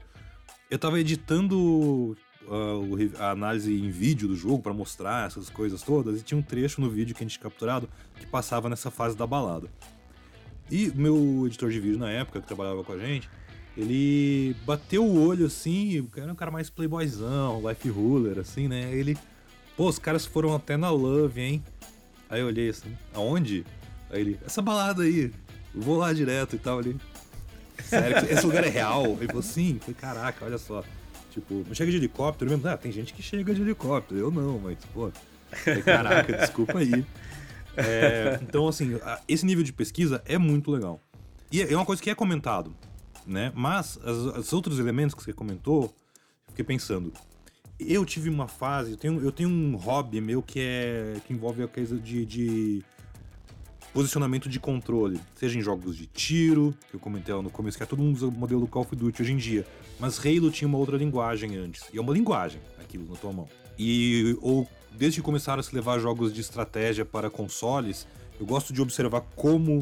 [0.70, 2.16] Eu tava editando
[2.50, 6.42] a, a análise em vídeo do jogo para mostrar essas coisas todas, e tinha um
[6.42, 9.68] trecho no vídeo que a gente tinha capturado que passava nessa fase da balada.
[10.70, 13.30] E meu editor de vídeo na época, que trabalhava com a gente,
[13.78, 18.92] ele bateu o olho assim, era um cara mais playboyzão, life ruler, assim, né?
[18.94, 19.18] Ele,
[19.76, 21.64] pô, os caras foram até na Love, hein?
[22.30, 23.66] Aí eu olhei assim, aonde?
[24.10, 25.32] Aí ele, essa balada aí,
[25.74, 26.96] vou lá direto e tal ali.
[27.84, 29.06] Sério, esse lugar é real?
[29.06, 29.78] Ele falou, sim.
[29.80, 30.84] Falei, caraca, olha só.
[31.36, 32.66] Tipo, não chega de helicóptero mesmo.
[32.66, 35.12] Ah, tem gente que chega de helicóptero, eu não, mas, pô.
[35.84, 37.06] Caraca, desculpa aí.
[37.76, 40.98] É, então, assim, esse nível de pesquisa é muito legal.
[41.52, 42.74] E é uma coisa que é comentado,
[43.28, 43.52] né?
[43.54, 47.12] Mas os outros elementos que você comentou, eu fiquei pensando.
[47.78, 51.64] Eu tive uma fase, eu tenho, eu tenho um hobby meu que é que envolve
[51.64, 52.84] a coisa de, de
[53.96, 57.84] posicionamento de controle, seja em jogos de tiro, que eu comentei lá no começo, que
[57.84, 59.66] é todo mundo usa o modelo do Call of Duty hoje em dia.
[59.98, 61.86] Mas Halo tinha uma outra linguagem antes.
[61.94, 63.48] E é uma linguagem aquilo na tua mão.
[63.80, 68.06] E ou desde que começaram a se levar jogos de estratégia para consoles,
[68.38, 69.82] eu gosto de observar como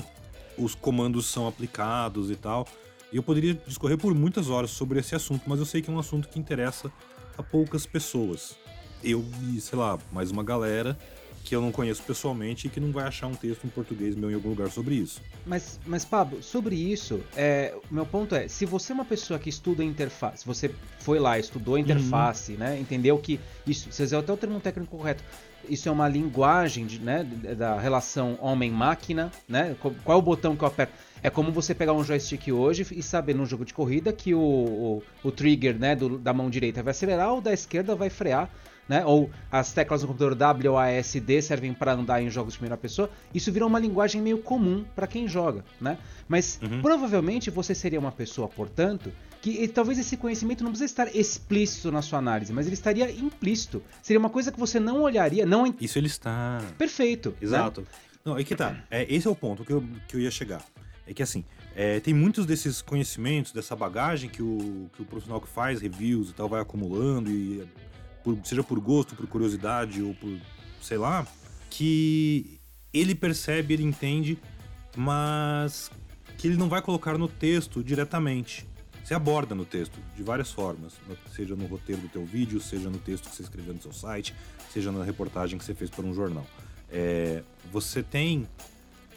[0.59, 2.67] os comandos são aplicados e tal.
[3.11, 5.93] E eu poderia discorrer por muitas horas sobre esse assunto, mas eu sei que é
[5.93, 6.91] um assunto que interessa
[7.35, 8.55] a poucas pessoas.
[9.03, 10.95] Eu e, sei lá, mais uma galera
[11.43, 14.31] que eu não conheço pessoalmente e que não vai achar um texto em português meu
[14.31, 15.21] em algum lugar sobre isso.
[15.45, 19.49] Mas, mas Pablo, sobre isso, é, meu ponto é, se você é uma pessoa que
[19.49, 22.59] estuda interface, você foi lá, estudou interface, uhum.
[22.59, 25.23] né, entendeu que isso, você usou até o termo técnico correto,
[25.67, 27.23] isso é uma linguagem de, né,
[27.57, 30.93] da relação homem-máquina, né, qual é o botão que eu aperto?
[31.21, 34.41] É como você pegar um joystick hoje e saber num jogo de corrida que o,
[34.41, 38.49] o, o trigger né, do, da mão direita vai acelerar ou da esquerda vai frear
[38.87, 39.05] né?
[39.05, 42.59] Ou as teclas do computador W, A, S, D servem para andar em jogos de
[42.59, 43.09] primeira pessoa.
[43.33, 45.97] Isso virou uma linguagem meio comum para quem joga, né?
[46.27, 46.81] Mas uhum.
[46.81, 49.11] provavelmente você seria uma pessoa, portanto,
[49.41, 53.83] que talvez esse conhecimento não precisa estar explícito na sua análise, mas ele estaria implícito.
[54.01, 55.73] Seria uma coisa que você não olharia, não.
[55.79, 56.61] Isso ele está.
[56.77, 57.29] Perfeito.
[57.31, 57.35] Né?
[57.41, 57.81] Exato.
[57.81, 57.87] Né?
[58.23, 58.83] Não, é que tá.
[58.89, 60.63] É, esse é o ponto que eu, que eu ia chegar.
[61.05, 61.43] É que assim,
[61.75, 66.29] é, tem muitos desses conhecimentos, dessa bagagem que o, que o profissional que faz reviews
[66.29, 67.67] e tal vai acumulando e
[68.23, 70.39] por, seja por gosto, por curiosidade ou por
[70.81, 71.25] sei lá,
[71.69, 72.59] que
[72.93, 74.37] ele percebe, ele entende,
[74.95, 75.89] mas
[76.37, 78.67] que ele não vai colocar no texto diretamente.
[79.03, 80.93] Você aborda no texto de várias formas,
[81.35, 84.33] seja no roteiro do teu vídeo, seja no texto que você escreveu no seu site,
[84.71, 86.45] seja na reportagem que você fez para um jornal.
[86.89, 88.47] É, você tem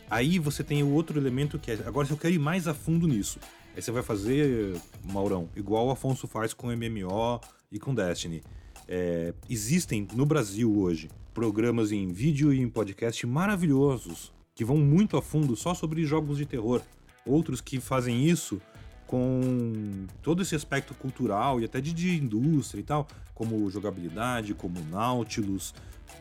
[0.09, 2.75] aí você tem o outro elemento que é agora se eu quero ir mais a
[2.75, 3.39] fundo nisso,
[3.75, 7.41] aí você vai fazer Maurão igual o Afonso faz com MMO
[7.71, 8.43] e com Destiny.
[8.89, 15.17] É, existem no Brasil hoje programas em vídeo e em podcast maravilhosos que vão muito
[15.17, 16.81] a fundo só sobre jogos de terror.
[17.27, 18.61] Outros que fazem isso
[19.07, 24.81] com todo esse aspecto cultural e até de, de indústria e tal, como jogabilidade, como
[24.91, 25.75] Nautilus.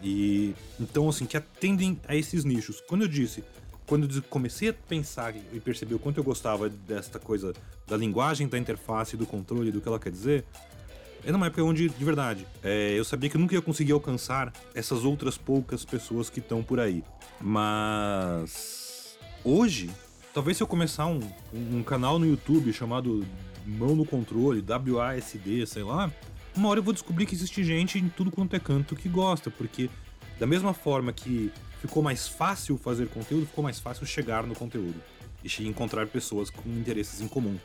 [0.03, 2.81] E então, assim, que atendem a esses nichos.
[2.81, 3.43] Quando eu disse,
[3.85, 7.53] quando eu comecei a pensar e perceber o quanto eu gostava desta coisa
[7.87, 10.43] da linguagem, da interface, do controle, do que ela quer dizer,
[11.25, 14.53] é numa época onde, de verdade, é, eu sabia que eu nunca ia conseguir alcançar
[14.75, 17.03] essas outras poucas pessoas que estão por aí.
[17.41, 19.17] Mas.
[19.43, 19.89] Hoje,
[20.33, 21.19] talvez se eu começar um,
[21.53, 23.25] um canal no YouTube chamado
[23.65, 26.11] Mão no Controle, WASD, sei lá,
[26.55, 29.49] uma hora eu vou descobrir que existe gente em tudo quanto é canto que gosta,
[29.49, 29.89] porque
[30.39, 31.51] da mesma forma que
[31.81, 34.95] ficou mais fácil fazer conteúdo, ficou mais fácil chegar no conteúdo
[35.43, 37.57] e encontrar pessoas com interesses em comum.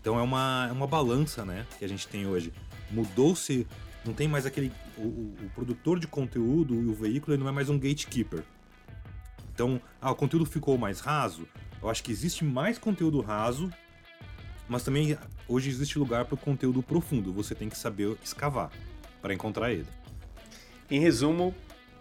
[0.00, 2.52] Então é uma, é uma balança né, que a gente tem hoje
[2.90, 3.66] mudou-se,
[4.04, 4.72] não tem mais aquele.
[4.96, 8.42] O, o, produtor de conteúdo e o veículo não é mais um gatekeeper.
[9.52, 11.46] Então, ah, o conteúdo ficou mais raso.
[11.82, 13.70] Eu acho que existe mais conteúdo raso,
[14.68, 15.16] mas também
[15.46, 17.32] hoje existe lugar para o conteúdo profundo.
[17.32, 18.70] Você tem que saber escavar
[19.20, 19.86] para encontrar ele.
[20.90, 21.54] Em resumo,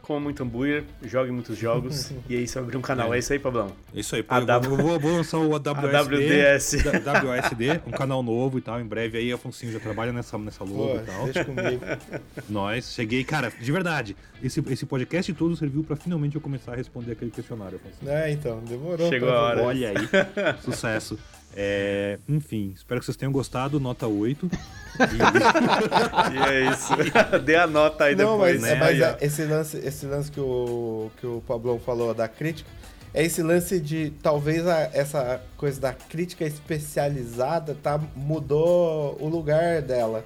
[0.07, 3.13] coma muito hambúrguer, jogue muitos jogos e aí você vai abrir um canal.
[3.13, 3.73] É, é isso aí, Pablão?
[3.93, 4.23] É isso aí.
[4.29, 4.71] A eu, w...
[4.71, 8.79] eu vou, vou, lançar o AWSD, WSD, um canal novo e tal.
[8.79, 11.25] Em breve aí, Afonso já trabalha nessa, nessa logo Pô, e tal.
[11.25, 11.81] Deixa comigo.
[12.47, 13.25] Nós, cheguei.
[13.25, 17.31] Cara, de verdade, esse, esse podcast todo serviu pra finalmente eu começar a responder aquele
[17.31, 18.09] questionário, Afonso.
[18.09, 19.09] É, então, demorou.
[19.09, 19.63] Chegou a hora.
[19.63, 20.07] Olha aí,
[20.63, 21.19] sucesso.
[21.59, 23.79] É, enfim, espero que vocês tenham gostado.
[23.79, 24.45] Nota 8.
[24.45, 26.93] E, e é isso.
[27.43, 28.61] Dê a nota aí Não, depois.
[28.61, 28.75] Mas, né?
[28.79, 32.69] mas é, esse, lance, esse lance que o, que o Pablão falou da crítica
[33.11, 39.81] é esse lance de talvez a, essa coisa da crítica especializada tá, mudou o lugar
[39.81, 40.23] dela.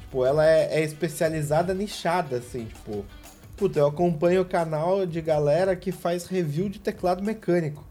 [0.00, 3.04] Tipo, ela é, é especializada nichada, assim, tipo.
[3.56, 7.86] Puta, eu acompanho o canal de galera que faz review de teclado mecânico.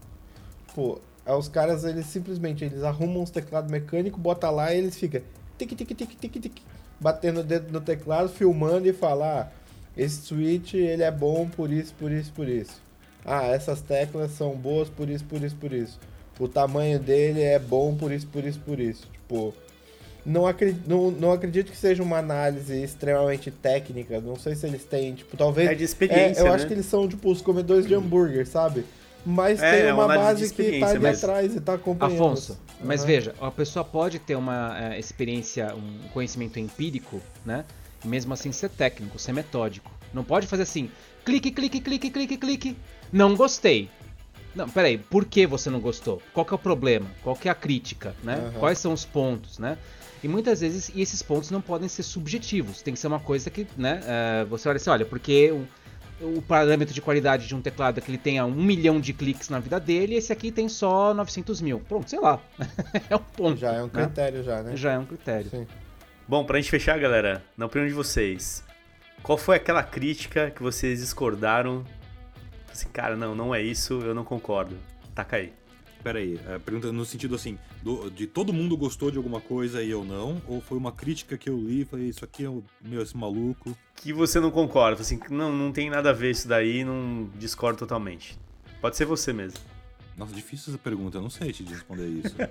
[0.74, 4.96] Pô, Aí os caras, eles simplesmente, eles arrumam uns teclados mecânicos, bota lá e eles
[4.96, 5.22] ficam
[5.58, 6.62] tic, tic, tic, tic, tic,
[6.98, 9.62] batendo o dedo no teclado, filmando e falar, ah,
[9.96, 12.80] esse switch, ele é bom por isso, por isso, por isso.
[13.24, 15.98] Ah, essas teclas são boas por isso, por isso, por isso.
[16.40, 19.06] O tamanho dele é bom por isso, por isso, por isso.
[19.12, 19.54] Tipo,
[20.24, 24.20] não acredito, não, não acredito que seja uma análise extremamente técnica.
[24.20, 25.70] Não sei se eles têm, tipo, talvez.
[25.70, 26.40] É de experiência.
[26.40, 26.54] É, eu né?
[26.54, 28.84] acho que eles são, tipo, os comedores de hambúrguer, sabe?
[29.24, 31.22] Mas é, tem é uma, uma base que tá ali mas...
[31.22, 32.14] atrás e tá acompanhando.
[32.14, 32.86] Afonso, uhum.
[32.86, 37.64] mas veja, a pessoa pode ter uma é, experiência, um conhecimento empírico, né?
[38.04, 39.90] E mesmo assim ser técnico, ser metódico.
[40.12, 40.90] Não pode fazer assim,
[41.24, 42.76] clique, clique, clique, clique, clique.
[43.12, 43.88] Não gostei.
[44.54, 46.20] Não, peraí, por que você não gostou?
[46.34, 47.06] Qual que é o problema?
[47.22, 48.36] Qual que é a crítica, né?
[48.36, 48.60] Uhum.
[48.60, 49.78] Quais são os pontos, né?
[50.22, 52.82] E muitas vezes e esses pontos não podem ser subjetivos.
[52.82, 54.00] Tem que ser uma coisa que, né?
[54.44, 55.52] Uh, você olha assim, olha, porque
[56.22, 59.48] o parâmetro de qualidade de um teclado é que ele tenha um milhão de cliques
[59.48, 61.80] na vida dele, e esse aqui tem só 900 mil.
[61.80, 62.40] Pronto, sei lá.
[63.10, 63.58] é um ponto.
[63.58, 63.90] Já é um né?
[63.92, 64.44] critério, né?
[64.44, 64.76] já, né?
[64.76, 65.50] Já é um critério.
[65.50, 65.66] Sim.
[66.26, 68.64] Bom, pra gente fechar, galera, na opinião de vocês,
[69.22, 71.84] qual foi aquela crítica que vocês discordaram?
[72.70, 74.76] Assim, cara, não, não é isso, eu não concordo.
[75.14, 75.52] Taca aí.
[76.02, 79.82] Pera aí, a pergunta no sentido assim, do, de todo mundo gostou de alguma coisa
[79.82, 80.42] e eu não?
[80.48, 82.50] Ou foi uma crítica que eu li e falei, isso aqui é
[82.80, 83.76] meu esse maluco?
[83.94, 87.78] Que você não concorda, assim, não, não tem nada a ver isso daí, não discordo
[87.78, 88.36] totalmente.
[88.80, 89.60] Pode ser você mesmo.
[90.16, 92.34] Nossa, difícil essa pergunta, eu não sei te responder isso.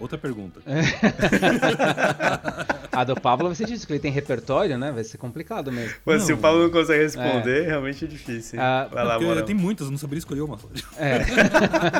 [0.00, 0.60] Outra pergunta.
[2.90, 4.90] a do Pablo você disse que ele tem repertório, né?
[4.90, 5.94] Vai ser complicado mesmo.
[6.04, 7.66] Mas não, se o Pablo não consegue responder, é.
[7.66, 8.60] realmente é difícil.
[8.60, 10.58] Ah, Vai lá, Porque tem muitas, eu não saberia escolher uma.
[10.96, 11.18] É.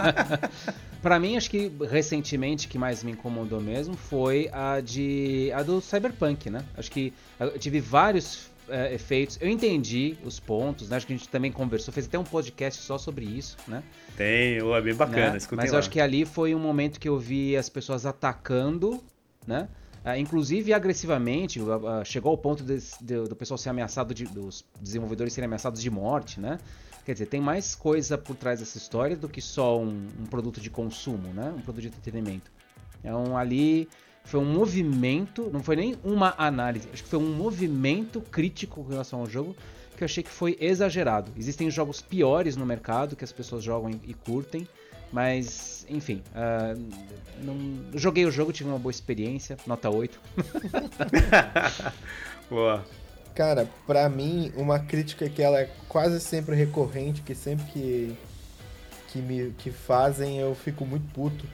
[1.02, 5.80] pra mim, acho que recentemente que mais me incomodou mesmo foi a de a do
[5.80, 6.64] Cyberpunk, né?
[6.76, 9.38] Acho que eu tive vários é, efeitos.
[9.40, 10.96] Eu entendi os pontos, né?
[10.96, 13.82] Acho que a gente também conversou, fez até um podcast só sobre isso, né?
[14.16, 15.38] Tem, é bem bacana, né?
[15.52, 19.02] Mas eu acho que ali foi um momento que eu vi as pessoas atacando,
[19.46, 19.68] né?
[20.04, 25.46] Uh, inclusive agressivamente, uh, chegou ao ponto do pessoal ser ameaçado, de, dos desenvolvedores serem
[25.46, 26.58] ameaçados de morte, né?
[27.06, 30.60] Quer dizer, tem mais coisa por trás dessa história do que só um, um produto
[30.60, 31.54] de consumo, né?
[31.56, 32.50] Um produto de entretenimento.
[33.00, 33.88] Então ali
[34.24, 38.90] foi um movimento, não foi nem uma análise, acho que foi um movimento crítico com
[38.90, 39.54] relação ao jogo
[39.96, 41.30] que eu achei que foi exagerado.
[41.36, 44.66] Existem jogos piores no mercado que as pessoas jogam e curtem,
[45.12, 46.80] mas enfim, uh,
[47.42, 50.20] não, joguei o jogo, tive uma boa experiência, nota 8.
[52.50, 52.84] boa.
[53.34, 58.16] Cara, pra mim, uma crítica que ela é quase sempre recorrente, que sempre que,
[59.08, 61.44] que me que fazem eu fico muito puto,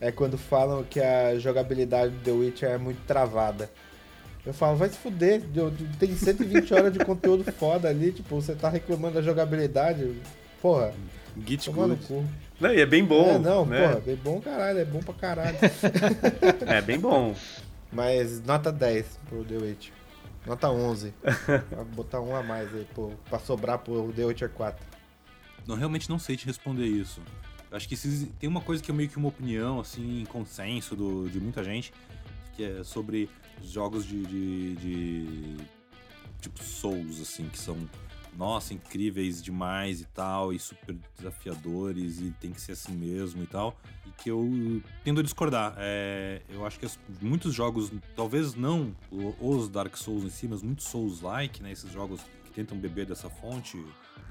[0.00, 3.70] é quando falam que a jogabilidade do The Witcher é muito travada.
[4.44, 5.42] Eu falo, vai se fuder,
[5.98, 10.20] tem 120 horas de conteúdo foda ali, tipo, você tá reclamando da jogabilidade,
[10.60, 10.92] porra.
[11.46, 11.98] Git good.
[12.60, 13.30] Não, e é bem bom.
[13.30, 13.88] É, não, né?
[13.88, 15.56] porra, bem bom caralho, é bom pra caralho.
[16.66, 17.34] é bem bom.
[17.90, 19.92] Mas nota 10 pro The Witcher.
[20.46, 21.14] Nota 11.
[21.74, 24.84] Vou botar um a mais aí, pô, pra sobrar pro The Witcher 4.
[25.66, 27.20] Não, realmente não sei te responder isso.
[27.74, 31.28] Acho que se, tem uma coisa que é meio que uma opinião, assim, consenso do,
[31.28, 31.92] de muita gente,
[32.54, 33.28] que é sobre
[33.64, 35.56] jogos de, de, de,
[36.40, 37.76] tipo Souls, assim, que são,
[38.36, 43.46] nossa, incríveis demais e tal, e super desafiadores, e tem que ser assim mesmo e
[43.46, 45.74] tal, e que eu tendo a discordar.
[45.76, 50.62] É, eu acho que as, muitos jogos, talvez não os Dark Souls em si, mas
[50.62, 53.84] muitos Souls-like, né, esses jogos que tentam beber dessa fonte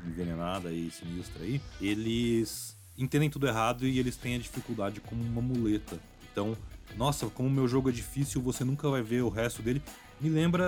[0.06, 5.41] envenenada e sinistra aí, eles entendem tudo errado e eles têm a dificuldade como uma
[5.41, 6.00] muleta.
[6.32, 6.56] Então,
[6.98, 9.82] nossa, como meu jogo é difícil, você nunca vai ver o resto dele.
[10.22, 10.64] Me lembra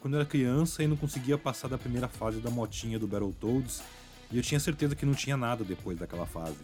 [0.00, 3.82] quando eu era criança e não conseguia passar da primeira fase da motinha do Battletoads.
[4.30, 6.56] E eu tinha certeza que não tinha nada depois daquela fase.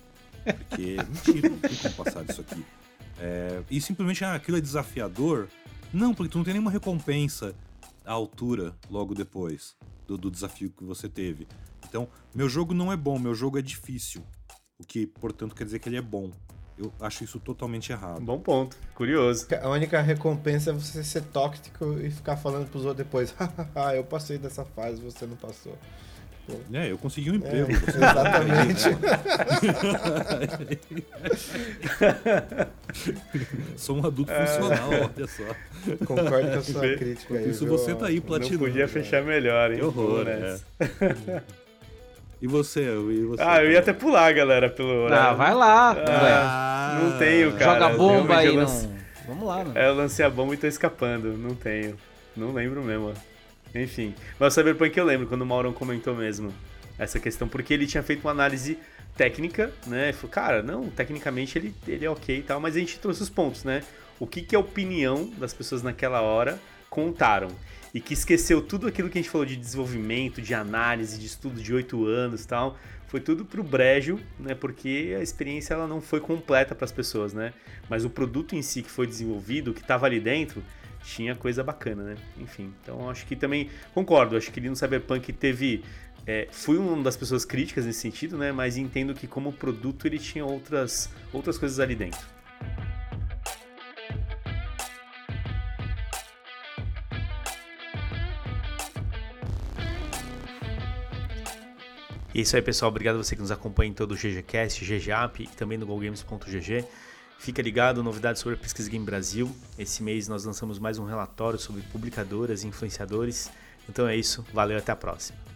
[0.42, 2.64] Porque, mentira, não tem como passar disso aqui.
[3.18, 5.48] É, e simplesmente, ah, aquilo é desafiador.
[5.92, 7.54] Não, porque tu não tem nenhuma recompensa
[8.04, 9.76] à altura logo depois
[10.06, 11.46] do, do desafio que você teve.
[11.86, 14.22] Então, meu jogo não é bom, meu jogo é difícil.
[14.78, 16.30] O que, portanto, quer dizer que ele é bom.
[16.78, 18.20] Eu acho isso totalmente errado.
[18.20, 18.76] Bom ponto.
[18.94, 19.48] Curioso.
[19.60, 23.34] A única recompensa é você ser tóxico e ficar falando pros outros depois.
[23.74, 25.76] ah, eu passei dessa fase, você não passou.
[26.46, 26.54] Pô.
[26.72, 27.72] É, eu consegui um é, emprego.
[27.72, 28.82] É, exatamente.
[33.76, 34.46] Sou um adulto é.
[34.46, 35.42] funcional, olha só.
[36.06, 37.50] Concordo com a sua crítica aí.
[37.50, 38.60] Isso você tá aí platinando.
[38.60, 39.78] Não podia fechar melhor, hein?
[39.78, 40.60] Que horror, né?
[42.40, 43.42] E você, e você?
[43.42, 45.96] Ah, eu ia até pular, galera, pelo Ah, vai lá.
[46.06, 47.80] Ah, não tenho, cara.
[47.80, 48.86] Joga bomba aí, lance...
[48.86, 48.98] não.
[49.26, 49.72] Vamos lá, mano.
[49.76, 51.36] É, eu lancei a bomba e tô escapando.
[51.36, 51.96] Não tenho.
[52.36, 53.12] Não lembro mesmo.
[53.74, 54.14] Enfim.
[54.38, 56.54] Mas o Cyberpunk eu lembro, quando o Maurão comentou mesmo
[56.98, 58.78] essa questão, porque ele tinha feito uma análise
[59.16, 60.12] técnica, né?
[60.12, 63.28] Falei, cara, não, tecnicamente ele, ele é ok e tal, mas a gente trouxe os
[63.28, 63.82] pontos, né?
[64.18, 66.58] O que, que a opinião das pessoas naquela hora
[66.88, 67.48] contaram
[67.92, 71.60] e que esqueceu tudo aquilo que a gente falou de desenvolvimento, de análise, de estudo
[71.60, 72.76] de oito anos tal.
[73.06, 74.54] Foi tudo pro brejo, né?
[74.54, 77.54] Porque a experiência ela não foi completa para as pessoas, né?
[77.88, 80.62] Mas o produto em si que foi desenvolvido, que estava ali dentro,
[81.02, 82.16] tinha coisa bacana, né?
[82.38, 84.36] Enfim, então acho que também concordo.
[84.36, 85.82] Acho que ele no Cyberpunk teve
[86.26, 88.52] é, fui uma das pessoas críticas nesse sentido, né?
[88.52, 92.20] Mas entendo que como produto ele tinha outras outras coisas ali dentro.
[102.38, 102.88] E é isso aí, pessoal.
[102.88, 106.84] Obrigado a você que nos acompanha em todo o GGCast, GGApp e também no GoGames.gg.
[107.36, 109.50] Fica ligado, novidades sobre a Pesquisa Game Brasil.
[109.76, 113.50] Esse mês nós lançamos mais um relatório sobre publicadoras e influenciadores.
[113.88, 115.47] Então é isso, valeu até a próxima.